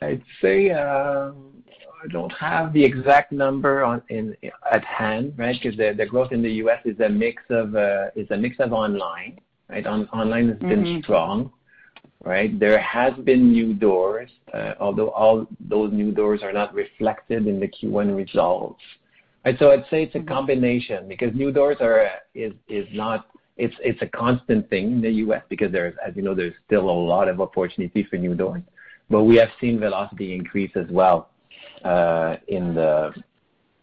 I'd 0.00 0.22
say 0.40 0.70
um, 0.70 1.55
I 2.02 2.08
don't 2.08 2.32
have 2.32 2.72
the 2.72 2.84
exact 2.84 3.32
number 3.32 3.82
on 3.82 4.02
in 4.08 4.36
at 4.70 4.84
hand, 4.84 5.34
right? 5.36 5.56
Because 5.60 5.76
the, 5.76 5.94
the 5.96 6.06
growth 6.06 6.32
in 6.32 6.42
the 6.42 6.52
U.S. 6.64 6.80
is 6.84 6.98
a 7.00 7.08
mix 7.08 7.42
of 7.50 7.74
uh, 7.74 8.08
is 8.14 8.30
a 8.30 8.36
mix 8.36 8.56
of 8.60 8.72
online, 8.72 9.40
right? 9.68 9.86
On, 9.86 10.06
online 10.08 10.48
has 10.48 10.58
been 10.58 10.84
Mhm. 10.84 11.02
strong, 11.02 11.52
right? 12.22 12.58
There 12.58 12.78
has 12.78 13.14
been 13.24 13.50
new 13.50 13.72
doors, 13.72 14.30
uh, 14.52 14.74
although 14.78 15.10
all 15.10 15.46
those 15.60 15.92
new 15.92 16.12
doors 16.12 16.42
are 16.42 16.52
not 16.52 16.74
reflected 16.74 17.46
in 17.46 17.60
the 17.60 17.68
Q1 17.68 18.16
results. 18.16 18.82
Right? 19.44 19.58
So 19.58 19.70
I'd 19.70 19.86
say 19.90 20.02
it's 20.02 20.14
a 20.16 20.20
combination 20.20 21.08
because 21.08 21.34
new 21.34 21.50
doors 21.52 21.78
are 21.80 22.10
is 22.34 22.52
is 22.68 22.86
not 22.92 23.26
it's 23.56 23.76
it's 23.80 24.02
a 24.02 24.08
constant 24.08 24.68
thing 24.68 24.92
in 24.92 25.00
the 25.00 25.12
U.S. 25.24 25.42
because 25.48 25.72
there's 25.72 25.94
as 26.06 26.14
you 26.14 26.22
know 26.22 26.34
there's 26.34 26.54
still 26.66 26.90
a 26.90 26.98
lot 27.14 27.28
of 27.28 27.40
opportunity 27.40 28.02
for 28.02 28.16
new 28.16 28.34
doors, 28.34 28.62
but 29.08 29.22
we 29.22 29.36
have 29.36 29.50
seen 29.60 29.78
velocity 29.78 30.34
increase 30.34 30.72
as 30.76 30.88
well 30.90 31.30
in 32.48 32.74
the 32.74 33.12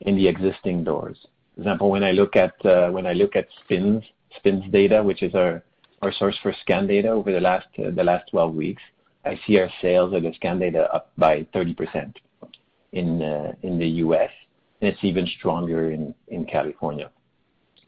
in 0.01 0.15
the 0.15 0.27
existing 0.27 0.83
doors. 0.83 1.17
For 1.55 1.61
example, 1.61 1.89
when 1.91 2.03
I 2.03 2.11
look 2.11 2.35
at 2.35 2.53
uh, 2.65 2.89
when 2.89 3.05
I 3.05 3.13
look 3.13 3.35
at 3.35 3.47
SPINS 3.63 4.03
SPINS 4.37 4.65
data, 4.71 5.01
which 5.03 5.23
is 5.23 5.35
our 5.35 5.63
our 6.01 6.11
source 6.11 6.37
for 6.41 6.53
scan 6.61 6.87
data 6.87 7.09
over 7.09 7.31
the 7.31 7.39
last 7.39 7.67
uh, 7.79 7.91
the 7.91 8.03
last 8.03 8.29
12 8.31 8.55
weeks, 8.55 8.81
I 9.25 9.39
see 9.45 9.59
our 9.59 9.69
sales 9.81 10.13
of 10.13 10.23
the 10.23 10.33
scan 10.33 10.59
data 10.59 10.93
up 10.93 11.11
by 11.17 11.43
30% 11.55 12.13
in 12.91 13.21
uh, 13.21 13.53
in 13.61 13.79
the 13.79 13.87
U.S. 14.05 14.31
and 14.81 14.89
it's 14.89 15.03
even 15.03 15.27
stronger 15.37 15.91
in 15.91 16.45
California. 16.45 17.09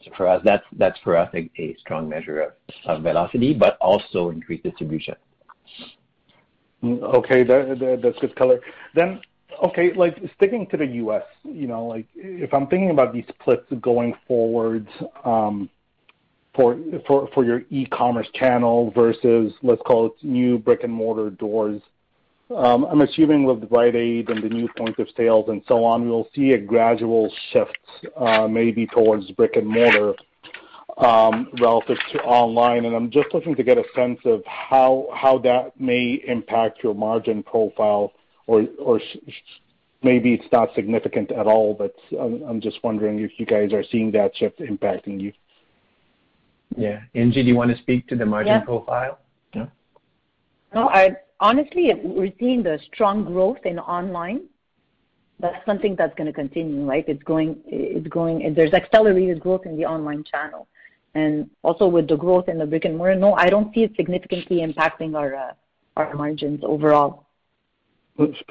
So 0.06 0.12
for 0.16 0.28
us, 0.28 0.42
that's 0.46 0.64
that's 0.78 1.00
for 1.04 1.18
us 1.18 1.34
a, 1.34 1.76
strong 1.80 2.08
measure 2.08 2.54
of, 2.86 3.02
velocity, 3.02 3.54
but 3.54 3.78
also 3.82 4.30
increased 4.30 4.64
distribution. 4.64 5.16
Mm, 6.84 7.02
Okay, 7.02 7.44
that, 7.44 7.80
that, 7.80 8.02
that's 8.04 8.20
good 8.20 8.36
color. 8.36 8.62
Okay, 9.64 9.94
like 9.94 10.18
sticking 10.36 10.68
to 10.68 10.78
the 10.78 10.86
U.S., 10.86 11.24
you 11.44 11.68
know, 11.68 11.86
like 11.86 12.06
if 12.16 12.54
I'm 12.54 12.68
thinking 12.68 12.90
about 12.90 13.14
these 13.14 13.26
splits 13.40 13.66
going 13.82 14.14
forward, 14.28 14.88
um, 15.24 15.70
for 16.56 17.44
your 17.44 17.64
e-commerce 17.70 18.28
channel 18.34 18.92
versus 18.92 19.54
let's 19.62 19.82
call 19.86 20.08
it 20.08 20.14
new 20.24 20.58
brick 20.58 20.84
and 20.84 20.94
mortar 20.94 21.30
doors. 21.30 21.82
Um, 22.56 22.86
I'm 22.86 23.02
assuming 23.02 23.44
with 23.44 23.70
Rite 23.72 23.96
Aid 23.96 24.30
and 24.30 24.44
the 24.44 24.50
new 24.50 24.70
point 24.78 25.00
of 25.00 25.08
sales 25.18 25.50
and 25.50 25.64
so 25.68 25.84
on, 25.84 26.08
we'll 26.08 26.30
see 26.36 26.52
a 26.52 26.58
gradual 26.58 27.34
shift, 27.52 27.78
uh, 28.16 28.48
maybe 28.48 28.86
towards 28.86 29.30
brick 29.32 29.56
and 29.56 29.68
mortar 29.68 30.14
um, 30.98 31.50
relative 31.60 31.98
to 32.12 32.20
online. 32.20 32.86
And 32.86 32.96
I'm 32.96 33.10
just 33.10 33.34
looking 33.34 33.56
to 33.56 33.64
get 33.64 33.80
a 33.80 33.84
sense 33.96 34.20
of 34.26 34.44
how 34.46 35.08
how 35.14 35.40
that 35.40 35.80
may 35.80 36.22
impact 36.28 36.84
your 36.84 36.94
margin 36.94 37.42
profile, 37.42 38.14
or 38.48 38.66
or 38.80 39.00
sh- 39.00 39.18
sh- 39.28 39.60
maybe 40.04 40.34
it's 40.34 40.52
not 40.52 40.74
significant 40.76 41.32
at 41.32 41.48
all. 41.48 41.74
But 41.74 41.96
I'm, 42.20 42.44
I'm 42.44 42.62
just 42.62 42.84
wondering 42.84 43.20
if 43.20 43.32
you 43.38 43.46
guys 43.46 43.74
are 43.74 43.84
seeing 43.92 44.12
that 44.12 44.36
shift 44.36 44.60
impacting 44.60 45.20
you. 45.20 45.34
Yeah, 46.78 47.02
Ingy, 47.16 47.36
do 47.36 47.42
you 47.42 47.56
want 47.56 47.72
to 47.72 47.78
speak 47.78 48.08
to 48.08 48.16
the 48.16 48.26
margin 48.26 48.62
profile? 48.64 49.20
Yeah. 49.54 49.68
No, 50.74 50.90
I 50.90 51.16
honestly, 51.40 51.92
we're 52.04 52.34
seeing 52.40 52.64
the 52.64 52.80
strong 52.94 53.24
growth 53.26 53.60
in 53.66 53.80
online. 53.80 54.42
That's 55.40 55.66
something 55.66 55.96
that's 55.98 56.16
going 56.16 56.28
to 56.28 56.34
continue, 56.34 56.86
right? 56.86 57.04
It's 57.08 57.22
going, 57.24 57.58
it's 57.66 58.08
going. 58.08 58.54
There's 58.54 58.74
accelerated 58.74 59.40
growth 59.42 59.66
in 59.66 59.76
the 59.78 59.86
online 59.86 60.24
channel, 60.24 60.68
and 61.14 61.50
also 61.62 61.88
with 61.88 62.08
the 62.08 62.16
growth 62.16 62.48
in 62.48 62.58
the 62.58 62.66
brick 62.66 62.86
and 62.86 62.98
mortar. 62.98 63.16
No, 63.16 63.34
I 63.34 63.50
don't 63.50 63.74
see 63.74 63.84
it 63.84 63.92
significantly 63.96 64.58
impacting 64.58 65.16
our 65.16 65.36
uh, 65.36 65.54
our 65.98 66.14
margins 66.14 66.62
overall. 66.64 67.25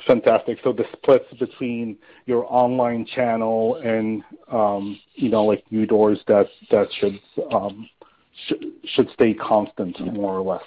Fantastic. 0.07 0.59
So 0.63 0.73
the 0.73 0.85
splits 0.93 1.25
between 1.39 1.97
your 2.27 2.45
online 2.53 3.07
channel 3.07 3.77
and 3.77 4.23
um, 4.53 5.01
you 5.15 5.31
know 5.31 5.45
like 5.45 5.65
new 5.71 5.87
doors 5.87 6.19
that 6.29 6.49
that 6.71 6.89
should 6.99 7.19
um, 7.51 7.89
sh- 8.47 8.65
should 8.85 9.09
stay 9.15 9.33
constant 9.33 9.99
more 10.13 10.35
or 10.39 10.43
less. 10.43 10.63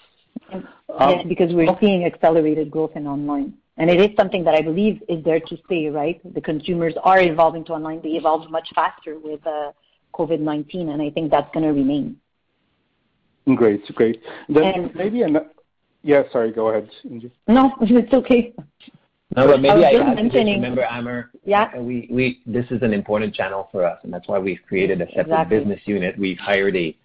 yes, 0.52 0.64
Um, 1.00 1.28
because 1.28 1.54
we're 1.54 1.70
okay. 1.70 1.80
seeing 1.86 2.06
accelerated 2.06 2.72
growth 2.72 2.96
in 2.96 3.06
online. 3.06 3.54
And 3.80 3.92
it 3.92 4.00
is 4.02 4.16
something 4.18 4.44
that 4.46 4.56
I 4.56 4.62
believe 4.64 5.04
is 5.08 5.24
there 5.24 5.40
to 5.40 5.58
stay, 5.66 5.88
right? 5.90 6.20
The 6.34 6.42
consumers 6.42 6.96
are 7.04 7.22
evolving 7.22 7.64
to 7.66 7.74
online. 7.74 8.02
They 8.02 8.10
evolved 8.18 8.50
much 8.50 8.68
faster 8.74 9.20
with 9.20 9.46
uh, 9.46 9.72
COVID-19, 10.16 10.90
and 10.90 11.00
I 11.00 11.12
think 11.12 11.30
that's 11.30 11.52
going 11.54 11.64
to 11.64 11.74
remain. 11.74 12.18
Great, 13.56 13.86
great. 13.94 14.24
Then 14.50 14.64
And- 14.64 14.96
maybe 14.96 15.22
an 15.22 15.38
yeah. 16.04 16.24
Sorry, 16.32 16.52
go 16.52 16.68
ahead. 16.70 16.90
Ingy. 17.06 17.32
No, 17.48 17.74
it's 17.82 18.14
okay. 18.14 18.54
No, 19.36 19.46
but 19.46 19.60
maybe 19.62 19.84
I 19.84 19.90
I, 19.90 19.92
just 19.92 20.02
I 20.04 20.06
just 20.08 20.16
mentioning- 20.24 20.56
remember, 20.56 20.84
Amber, 20.90 21.32
Yeah. 21.44 21.70
uh, 21.78 21.82
we, 21.82 22.08
we, 22.10 22.40
this 22.46 22.66
is 22.72 22.82
an 22.82 22.94
important 22.94 23.36
channel 23.36 23.68
for 23.72 23.86
us, 23.86 24.00
and 24.04 24.12
that's 24.14 24.28
why 24.28 24.40
we've 24.40 24.62
created 24.68 25.02
a 25.02 25.06
separate 25.08 25.22
Exactly. 25.28 25.58
business 25.60 25.82
unit. 25.86 26.18
We've 26.18 26.38
hired 26.40 26.76
a 26.78 26.96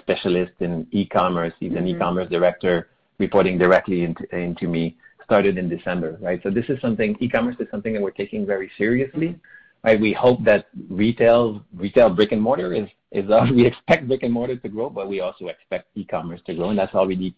specialist 0.00 0.52
in 0.60 0.86
e-commerce. 0.90 1.52
He's 1.60 1.72
an 1.72 1.84
Mhm. 1.86 1.94
e-commerce 1.96 2.28
director 2.28 2.88
reporting 3.18 3.58
directly 3.58 4.02
into, 4.02 4.24
into 4.36 4.66
me, 4.66 4.96
started 5.24 5.56
in 5.56 5.68
December, 5.68 6.18
right? 6.20 6.40
So 6.42 6.50
this 6.50 6.68
is 6.68 6.80
something, 6.80 7.16
e-commerce 7.20 7.56
is 7.60 7.68
something 7.70 7.92
that 7.94 8.02
we're 8.02 8.10
taking 8.10 8.44
very 8.44 8.70
seriously, 8.76 9.36
right? 9.84 9.98
We 10.00 10.12
hope 10.12 10.42
that 10.44 10.66
retail, 10.90 11.64
retail 11.76 12.10
brick 12.10 12.32
and 12.32 12.42
mortar 12.42 12.74
is, 12.74 12.88
is, 13.12 13.30
uh, 13.30 13.46
we 13.54 13.64
expect 13.66 14.08
brick 14.08 14.24
and 14.24 14.32
mortar 14.32 14.56
to 14.56 14.68
grow, 14.68 14.90
but 14.90 15.08
we 15.08 15.20
also 15.20 15.46
expect 15.46 15.86
e-commerce 15.94 16.40
to 16.46 16.54
grow, 16.54 16.70
and 16.70 16.78
that's 16.78 16.94
already 16.94 17.34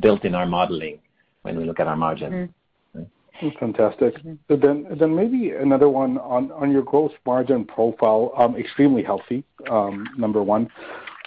built 0.00 0.24
in 0.24 0.34
our 0.34 0.46
modeling 0.46 0.98
when 1.42 1.56
we 1.56 1.64
look 1.64 1.80
at 1.80 1.86
our 1.86 1.96
margin. 1.96 2.32
Mhm. 2.32 3.58
Fantastic. 3.58 4.14
Then, 4.48 4.86
then 4.98 5.14
maybe 5.14 5.50
another 5.50 5.88
one 5.88 6.18
on 6.18 6.52
on 6.52 6.70
your 6.70 6.82
gross 6.82 7.12
margin 7.26 7.64
profile. 7.64 8.32
Um, 8.36 8.56
extremely 8.56 9.02
healthy. 9.02 9.44
Um, 9.68 10.08
number 10.16 10.42
one. 10.42 10.68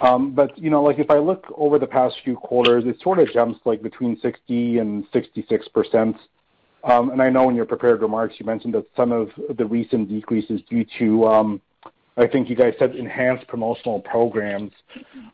Um, 0.00 0.32
but 0.32 0.56
you 0.58 0.70
know, 0.70 0.82
like 0.82 0.98
if 0.98 1.10
I 1.10 1.18
look 1.18 1.44
over 1.56 1.78
the 1.78 1.86
past 1.86 2.16
few 2.24 2.36
quarters, 2.36 2.84
it 2.86 3.00
sort 3.00 3.18
of 3.18 3.30
jumps 3.30 3.60
like 3.64 3.82
between 3.82 4.18
60 4.20 4.78
and 4.78 5.04
66 5.12 5.68
percent. 5.68 6.16
Um, 6.84 7.10
and 7.10 7.20
I 7.20 7.28
know 7.28 7.50
in 7.50 7.56
your 7.56 7.66
prepared 7.66 8.00
remarks 8.02 8.36
you 8.38 8.46
mentioned 8.46 8.74
that 8.74 8.86
some 8.96 9.12
of 9.12 9.30
the 9.56 9.66
recent 9.66 10.08
decrease 10.08 10.48
is 10.48 10.62
due 10.70 10.86
to, 10.98 11.26
um, 11.26 11.60
I 12.18 12.26
think 12.26 12.50
you 12.50 12.56
guys 12.56 12.74
said 12.78 12.96
enhanced 12.96 13.46
promotional 13.46 14.00
programs. 14.00 14.72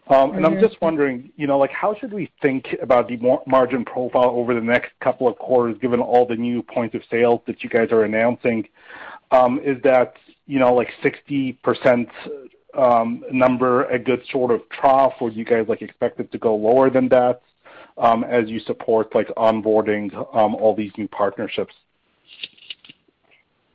Um, 0.09 0.35
and 0.35 0.44
I'm 0.44 0.61
just 0.61 0.81
wondering, 0.83 1.33
you 1.37 1.47
know, 1.47 1.59
like 1.59 1.70
how 1.70 1.94
should 1.99 2.12
we 2.12 2.31
think 2.42 2.77
about 2.83 3.09
the 3.09 3.16
mar- 3.16 3.42
margin 3.47 3.85
profile 3.87 4.31
over 4.31 4.55
the 4.55 4.61
next 4.61 4.90
couple 5.01 5.27
of 5.27 5.37
quarters, 5.38 5.77
given 5.81 6.01
all 6.01 6.27
the 6.27 6.37
new 6.37 6.62
points 6.62 6.94
of 6.94 7.01
sales 7.11 7.40
that 7.47 7.64
you 7.64 7.70
guys 7.70 7.90
are 7.90 8.05
announcing? 8.05 8.68
Um, 9.31 9.61
is 9.64 9.83
that 9.83 10.14
you 10.47 10.59
know 10.59 10.75
like 10.75 10.88
60% 11.03 12.07
um, 12.77 13.25
number 13.33 13.85
a 13.87 13.99
good 13.99 14.23
sort 14.31 14.51
of 14.51 14.61
trough, 14.68 15.14
or 15.20 15.31
do 15.31 15.37
you 15.37 15.44
guys 15.44 15.64
like 15.68 15.81
expect 15.81 16.20
it 16.20 16.31
to 16.33 16.38
go 16.38 16.55
lower 16.55 16.90
than 16.90 17.09
that 17.09 17.40
um, 17.97 18.25
as 18.25 18.51
you 18.51 18.61
support 18.61 19.14
like 19.14 19.29
onboarding 19.38 20.14
um, 20.37 20.55
all 20.55 20.75
these 20.75 20.92
new 20.99 21.09
partnerships? 21.09 21.75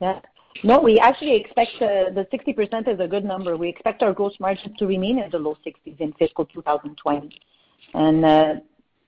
Yeah. 0.00 0.20
No, 0.62 0.80
we 0.80 0.98
actually 0.98 1.36
expect 1.36 1.76
uh, 1.76 2.10
the 2.10 2.26
60% 2.32 2.88
is 2.88 3.00
a 3.00 3.08
good 3.08 3.24
number. 3.24 3.56
We 3.56 3.68
expect 3.68 4.02
our 4.02 4.12
gross 4.12 4.34
margins 4.40 4.76
to 4.78 4.86
remain 4.86 5.18
in 5.18 5.30
the 5.30 5.38
low 5.38 5.56
60s 5.66 6.00
in 6.00 6.12
fiscal 6.14 6.44
2020. 6.44 7.40
And 7.94 8.24
uh, 8.24 8.54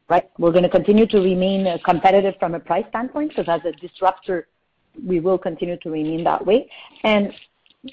right, 0.09 0.31
we're 0.39 0.53
going 0.53 0.63
to 0.63 0.71
continue 0.71 1.07
to 1.07 1.21
remain 1.21 1.67
uh, 1.67 1.79
competitive 1.85 2.35
from 2.39 2.55
a 2.55 2.61
price 2.61 2.87
standpoint 2.89 3.31
because 3.31 3.49
as 3.49 3.61
a 3.67 3.73
disruptor 3.73 4.49
we 5.07 5.21
will 5.21 5.39
continue 5.39 5.77
to 5.79 5.91
remain 5.91 6.25
that 6.25 6.45
way. 6.45 6.69
And 7.05 7.33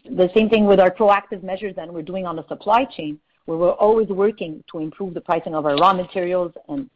the 0.06 0.30
same 0.36 0.50
thing 0.50 0.66
with 0.66 0.80
our 0.80 0.92
proactive 0.92 1.44
measures 1.44 1.76
that 1.76 1.92
we're 1.92 2.02
doing 2.02 2.26
on 2.26 2.36
the 2.36 2.48
supply 2.48 2.86
chain, 2.86 3.20
where 3.46 3.58
we're 3.58 3.72
always 3.72 4.08
working 4.10 4.64
to 4.72 4.80
improve 4.80 5.14
the 5.14 5.22
pricing 5.22 5.56
of 5.56 5.66
our 5.66 5.76
raw 5.78 5.94
materials 5.94 6.54
and 6.68 6.90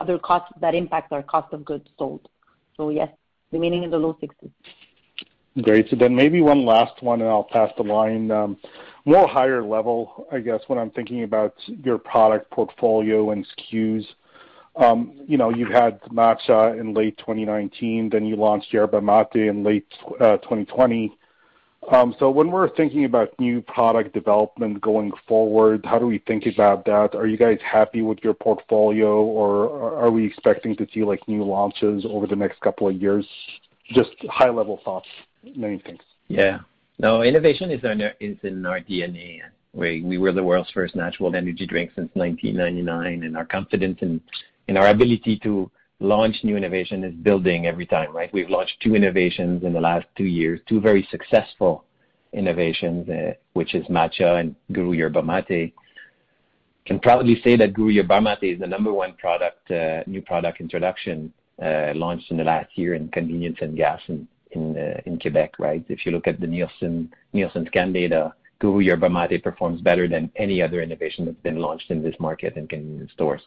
other 0.00 0.18
costs 0.18 0.52
that 0.60 0.74
impact 0.74 1.12
our 1.12 1.22
cost 1.22 1.52
of 1.52 1.64
goods 1.64 1.88
sold. 1.98 2.28
So 2.76 2.90
yes, 2.90 3.08
remaining 3.52 3.82
in 3.82 3.90
the 3.90 3.98
low 3.98 4.16
60s. 4.22 4.50
Great. 5.62 5.88
So 5.90 5.96
then 5.96 6.14
maybe 6.14 6.40
one 6.40 6.64
last 6.64 7.02
one, 7.02 7.20
and 7.20 7.30
I'll 7.30 7.44
pass 7.44 7.70
the 7.76 7.82
line. 7.82 8.30
Um, 8.30 8.56
more 9.04 9.26
higher 9.26 9.62
level, 9.62 10.26
I 10.30 10.40
guess, 10.40 10.60
when 10.66 10.78
I'm 10.78 10.90
thinking 10.90 11.22
about 11.22 11.54
your 11.66 11.98
product 11.98 12.50
portfolio 12.50 13.30
and 13.30 13.46
SKUs. 13.56 14.04
Um, 14.76 15.12
you 15.26 15.38
know, 15.38 15.50
you 15.50 15.66
had 15.66 16.00
matcha 16.02 16.78
in 16.78 16.94
late 16.94 17.16
2019, 17.18 18.10
then 18.10 18.26
you 18.26 18.36
launched 18.36 18.72
yerba 18.72 19.00
mate 19.00 19.48
in 19.48 19.64
late 19.64 19.86
uh, 20.20 20.36
2020. 20.36 21.16
Um, 21.90 22.14
so 22.18 22.30
when 22.30 22.50
we're 22.50 22.68
thinking 22.76 23.04
about 23.06 23.38
new 23.40 23.62
product 23.62 24.12
development 24.12 24.80
going 24.80 25.10
forward, 25.26 25.84
how 25.84 25.98
do 25.98 26.06
we 26.06 26.18
think 26.18 26.44
about 26.46 26.84
that? 26.84 27.14
Are 27.14 27.26
you 27.26 27.38
guys 27.38 27.58
happy 27.64 28.02
with 28.02 28.18
your 28.22 28.34
portfolio, 28.34 29.22
or 29.22 29.96
are 29.98 30.10
we 30.10 30.26
expecting 30.26 30.76
to 30.76 30.86
see, 30.92 31.02
like, 31.02 31.26
new 31.26 31.44
launches 31.44 32.04
over 32.06 32.26
the 32.26 32.36
next 32.36 32.60
couple 32.60 32.88
of 32.88 33.00
years? 33.00 33.26
Just 33.94 34.10
high-level 34.28 34.82
thoughts. 34.84 35.08
Things. 35.42 36.00
Yeah. 36.28 36.60
No, 36.98 37.22
innovation 37.22 37.70
is 37.70 37.80
in 37.84 38.66
our 38.66 38.80
DNA. 38.80 39.40
We 39.72 40.02
we 40.02 40.18
were 40.18 40.32
the 40.32 40.42
world's 40.42 40.70
first 40.70 40.96
natural 40.96 41.34
energy 41.34 41.66
drink 41.66 41.92
since 41.94 42.10
1999, 42.14 43.22
and 43.22 43.36
our 43.36 43.44
confidence 43.44 43.98
in 44.02 44.20
in 44.66 44.76
our 44.76 44.88
ability 44.88 45.38
to 45.44 45.70
launch 46.00 46.36
new 46.42 46.56
innovation 46.56 47.04
is 47.04 47.14
building 47.14 47.66
every 47.66 47.86
time, 47.86 48.14
right? 48.14 48.32
We've 48.32 48.50
launched 48.50 48.80
two 48.80 48.94
innovations 48.94 49.64
in 49.64 49.72
the 49.72 49.80
last 49.80 50.06
two 50.16 50.24
years, 50.24 50.60
two 50.68 50.80
very 50.80 51.06
successful 51.10 51.84
innovations, 52.32 53.08
uh, 53.08 53.32
which 53.54 53.74
is 53.74 53.86
matcha 53.86 54.40
and 54.40 54.54
Guru 54.72 54.92
Yerba 54.92 55.22
Mate. 55.22 55.74
Can 56.86 57.00
proudly 57.00 57.40
say 57.42 57.56
that 57.56 57.74
Guru 57.74 57.90
Yerba 57.90 58.20
Mate 58.20 58.54
is 58.54 58.60
the 58.60 58.66
number 58.66 58.92
one 58.92 59.14
product, 59.14 59.70
uh, 59.70 60.02
new 60.06 60.22
product 60.22 60.60
introduction 60.60 61.32
uh, 61.62 61.92
launched 61.94 62.30
in 62.30 62.36
the 62.36 62.44
last 62.44 62.70
year 62.76 62.94
in 62.94 63.08
convenience 63.08 63.58
and 63.60 63.76
gas 63.76 64.00
in 64.08 64.28
in 64.52 65.18
Quebec, 65.20 65.54
right? 65.58 65.84
If 65.88 66.04
you 66.04 66.12
look 66.12 66.26
at 66.26 66.40
the 66.40 66.46
Nielsen 66.46 67.10
scan 67.66 67.92
data, 67.92 68.34
Guru 68.60 68.80
Yerba 68.80 69.08
Mate 69.08 69.42
performs 69.42 69.80
better 69.80 70.08
than 70.08 70.30
any 70.36 70.60
other 70.60 70.82
innovation 70.82 71.24
that's 71.24 71.40
been 71.42 71.58
launched 71.58 71.90
in 71.90 72.02
this 72.02 72.14
market 72.18 72.56
in 72.56 72.66
convenience 72.66 73.12
stores. 73.12 73.42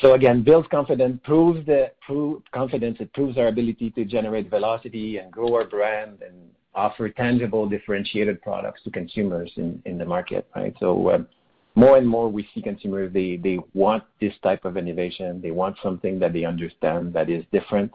So 0.00 0.14
Again, 0.14 0.42
builds 0.42 0.68
confidence, 0.68 1.20
proves 1.22 1.64
the 1.66 1.92
confidence. 2.52 2.98
It 3.00 3.12
proves 3.12 3.38
our 3.38 3.46
ability 3.46 3.90
to 3.90 4.04
generate 4.04 4.50
velocity 4.50 5.18
and 5.18 5.30
grow 5.30 5.54
our 5.54 5.64
brand 5.64 6.22
and 6.22 6.34
offer 6.74 7.08
tangible, 7.08 7.68
differentiated 7.68 8.42
products 8.42 8.82
to 8.84 8.90
consumers 8.90 9.52
in 9.56 9.80
in 9.84 9.98
the 9.98 10.04
market, 10.04 10.46
right? 10.56 10.74
So 10.80 11.10
um, 11.14 11.28
More 11.74 11.96
and 11.96 12.06
more 12.06 12.28
we 12.28 12.46
see 12.54 12.60
consumers, 12.60 13.12
they 13.12 13.36
they 13.36 13.58
want 13.74 14.02
this 14.20 14.34
type 14.42 14.64
of 14.64 14.76
innovation. 14.76 15.40
They 15.40 15.52
want 15.52 15.76
something 15.82 16.18
that 16.18 16.32
they 16.32 16.44
understand 16.44 17.12
that 17.14 17.30
is 17.30 17.44
different, 17.52 17.92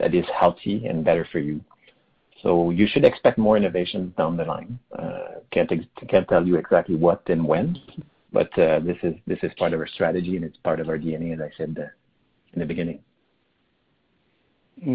that 0.00 0.14
is 0.14 0.24
healthy 0.38 0.86
and 0.86 1.04
better 1.04 1.26
for 1.30 1.38
you. 1.38 1.60
So 2.42 2.70
You 2.70 2.86
should 2.86 3.04
expect 3.04 3.36
more 3.38 3.56
innovations 3.56 4.14
down 4.16 4.36
the 4.36 4.44
line. 4.44 4.78
Uh, 4.98 5.40
can't 5.52 5.68
tell 6.28 6.46
you 6.46 6.56
exactly 6.56 6.96
what 6.96 7.22
and 7.28 7.46
when, 7.46 7.78
but 8.32 8.50
uh, 8.58 8.80
this 8.80 8.96
is 9.02 9.14
this 9.26 9.38
is 9.42 9.52
part 9.58 9.74
of 9.74 9.80
our 9.80 9.86
strategy, 9.86 10.36
and 10.36 10.44
it's 10.44 10.56
part 10.58 10.80
of 10.80 10.88
our 10.88 10.98
DNA, 10.98 11.34
as 11.34 11.40
I 11.40 11.50
said 11.58 11.76
uh, 11.78 11.88
in 12.54 12.60
the 12.60 12.66
beginning. 12.66 13.00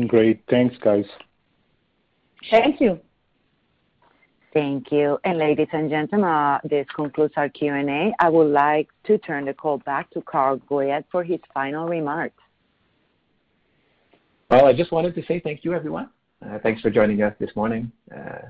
Great. 0.08 0.42
Thanks, 0.50 0.76
guys. 0.82 1.06
Thank 2.50 2.82
you. 2.82 3.00
Thank 4.54 4.92
you. 4.92 5.20
And 5.26 5.38
ladies 5.38 5.68
and 5.74 5.90
gentlemen, 5.90 6.30
uh, 6.30 6.60
this 6.64 6.88
concludes 6.96 7.34
our 7.36 7.50
Q&A. 7.50 8.14
I 8.20 8.30
would 8.30 8.52
like 8.52 8.88
to 9.06 9.18
turn 9.18 9.46
the 9.46 9.54
call 9.54 9.80
back 9.80 10.10
to 10.12 10.22
Carl 10.22 10.60
Goyette 10.70 11.04
for 11.12 11.24
his 11.24 11.42
final 11.54 11.88
remarks. 11.88 12.42
Well, 14.50 14.66
I 14.66 14.74
just 14.74 14.92
wanted 14.92 15.16
to 15.16 15.26
say 15.26 15.40
thank 15.40 15.64
you, 15.64 15.74
everyone. 15.74 16.10
Uh, 16.46 16.60
thanks 16.62 16.82
for 16.82 16.90
joining 16.90 17.22
us 17.24 17.34
this 17.40 17.50
morning. 17.56 17.92
Uh, 18.16 18.50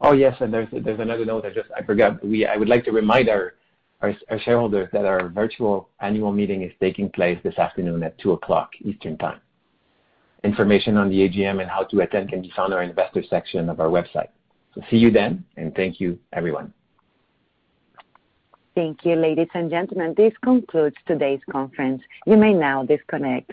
oh, 0.00 0.12
yes, 0.12 0.36
and 0.40 0.52
there's 0.52 0.68
there's 0.70 1.00
another 1.00 1.24
note 1.24 1.44
I 1.44 1.50
just 1.50 1.68
I 1.76 1.82
forgot. 1.82 2.24
We 2.24 2.46
I 2.46 2.56
would 2.56 2.68
like 2.68 2.84
to 2.84 2.92
remind 2.92 3.28
our 3.28 3.54
our 4.02 4.40
shareholders 4.40 4.88
that 4.92 5.04
our 5.04 5.28
virtual 5.28 5.88
annual 6.00 6.32
meeting 6.32 6.62
is 6.62 6.72
taking 6.80 7.08
place 7.08 7.38
this 7.44 7.56
afternoon 7.56 8.02
at 8.02 8.18
2 8.18 8.32
o'clock 8.32 8.72
Eastern 8.84 9.16
Time. 9.16 9.40
Information 10.42 10.96
on 10.96 11.08
the 11.08 11.28
AGM 11.28 11.60
and 11.60 11.70
how 11.70 11.84
to 11.84 12.00
attend 12.00 12.30
can 12.30 12.42
be 12.42 12.52
found 12.56 12.72
on 12.72 12.80
our 12.80 12.82
investor 12.82 13.22
section 13.30 13.68
of 13.68 13.78
our 13.78 13.86
website. 13.86 14.30
So 14.74 14.80
see 14.90 14.96
you 14.96 15.12
then, 15.12 15.44
and 15.56 15.72
thank 15.76 16.00
you, 16.00 16.18
everyone. 16.32 16.72
Thank 18.74 19.04
you, 19.04 19.14
ladies 19.16 19.48
and 19.54 19.70
gentlemen. 19.70 20.14
This 20.16 20.32
concludes 20.42 20.96
today's 21.06 21.40
conference. 21.50 22.02
You 22.26 22.36
may 22.36 22.54
now 22.54 22.84
disconnect. 22.84 23.52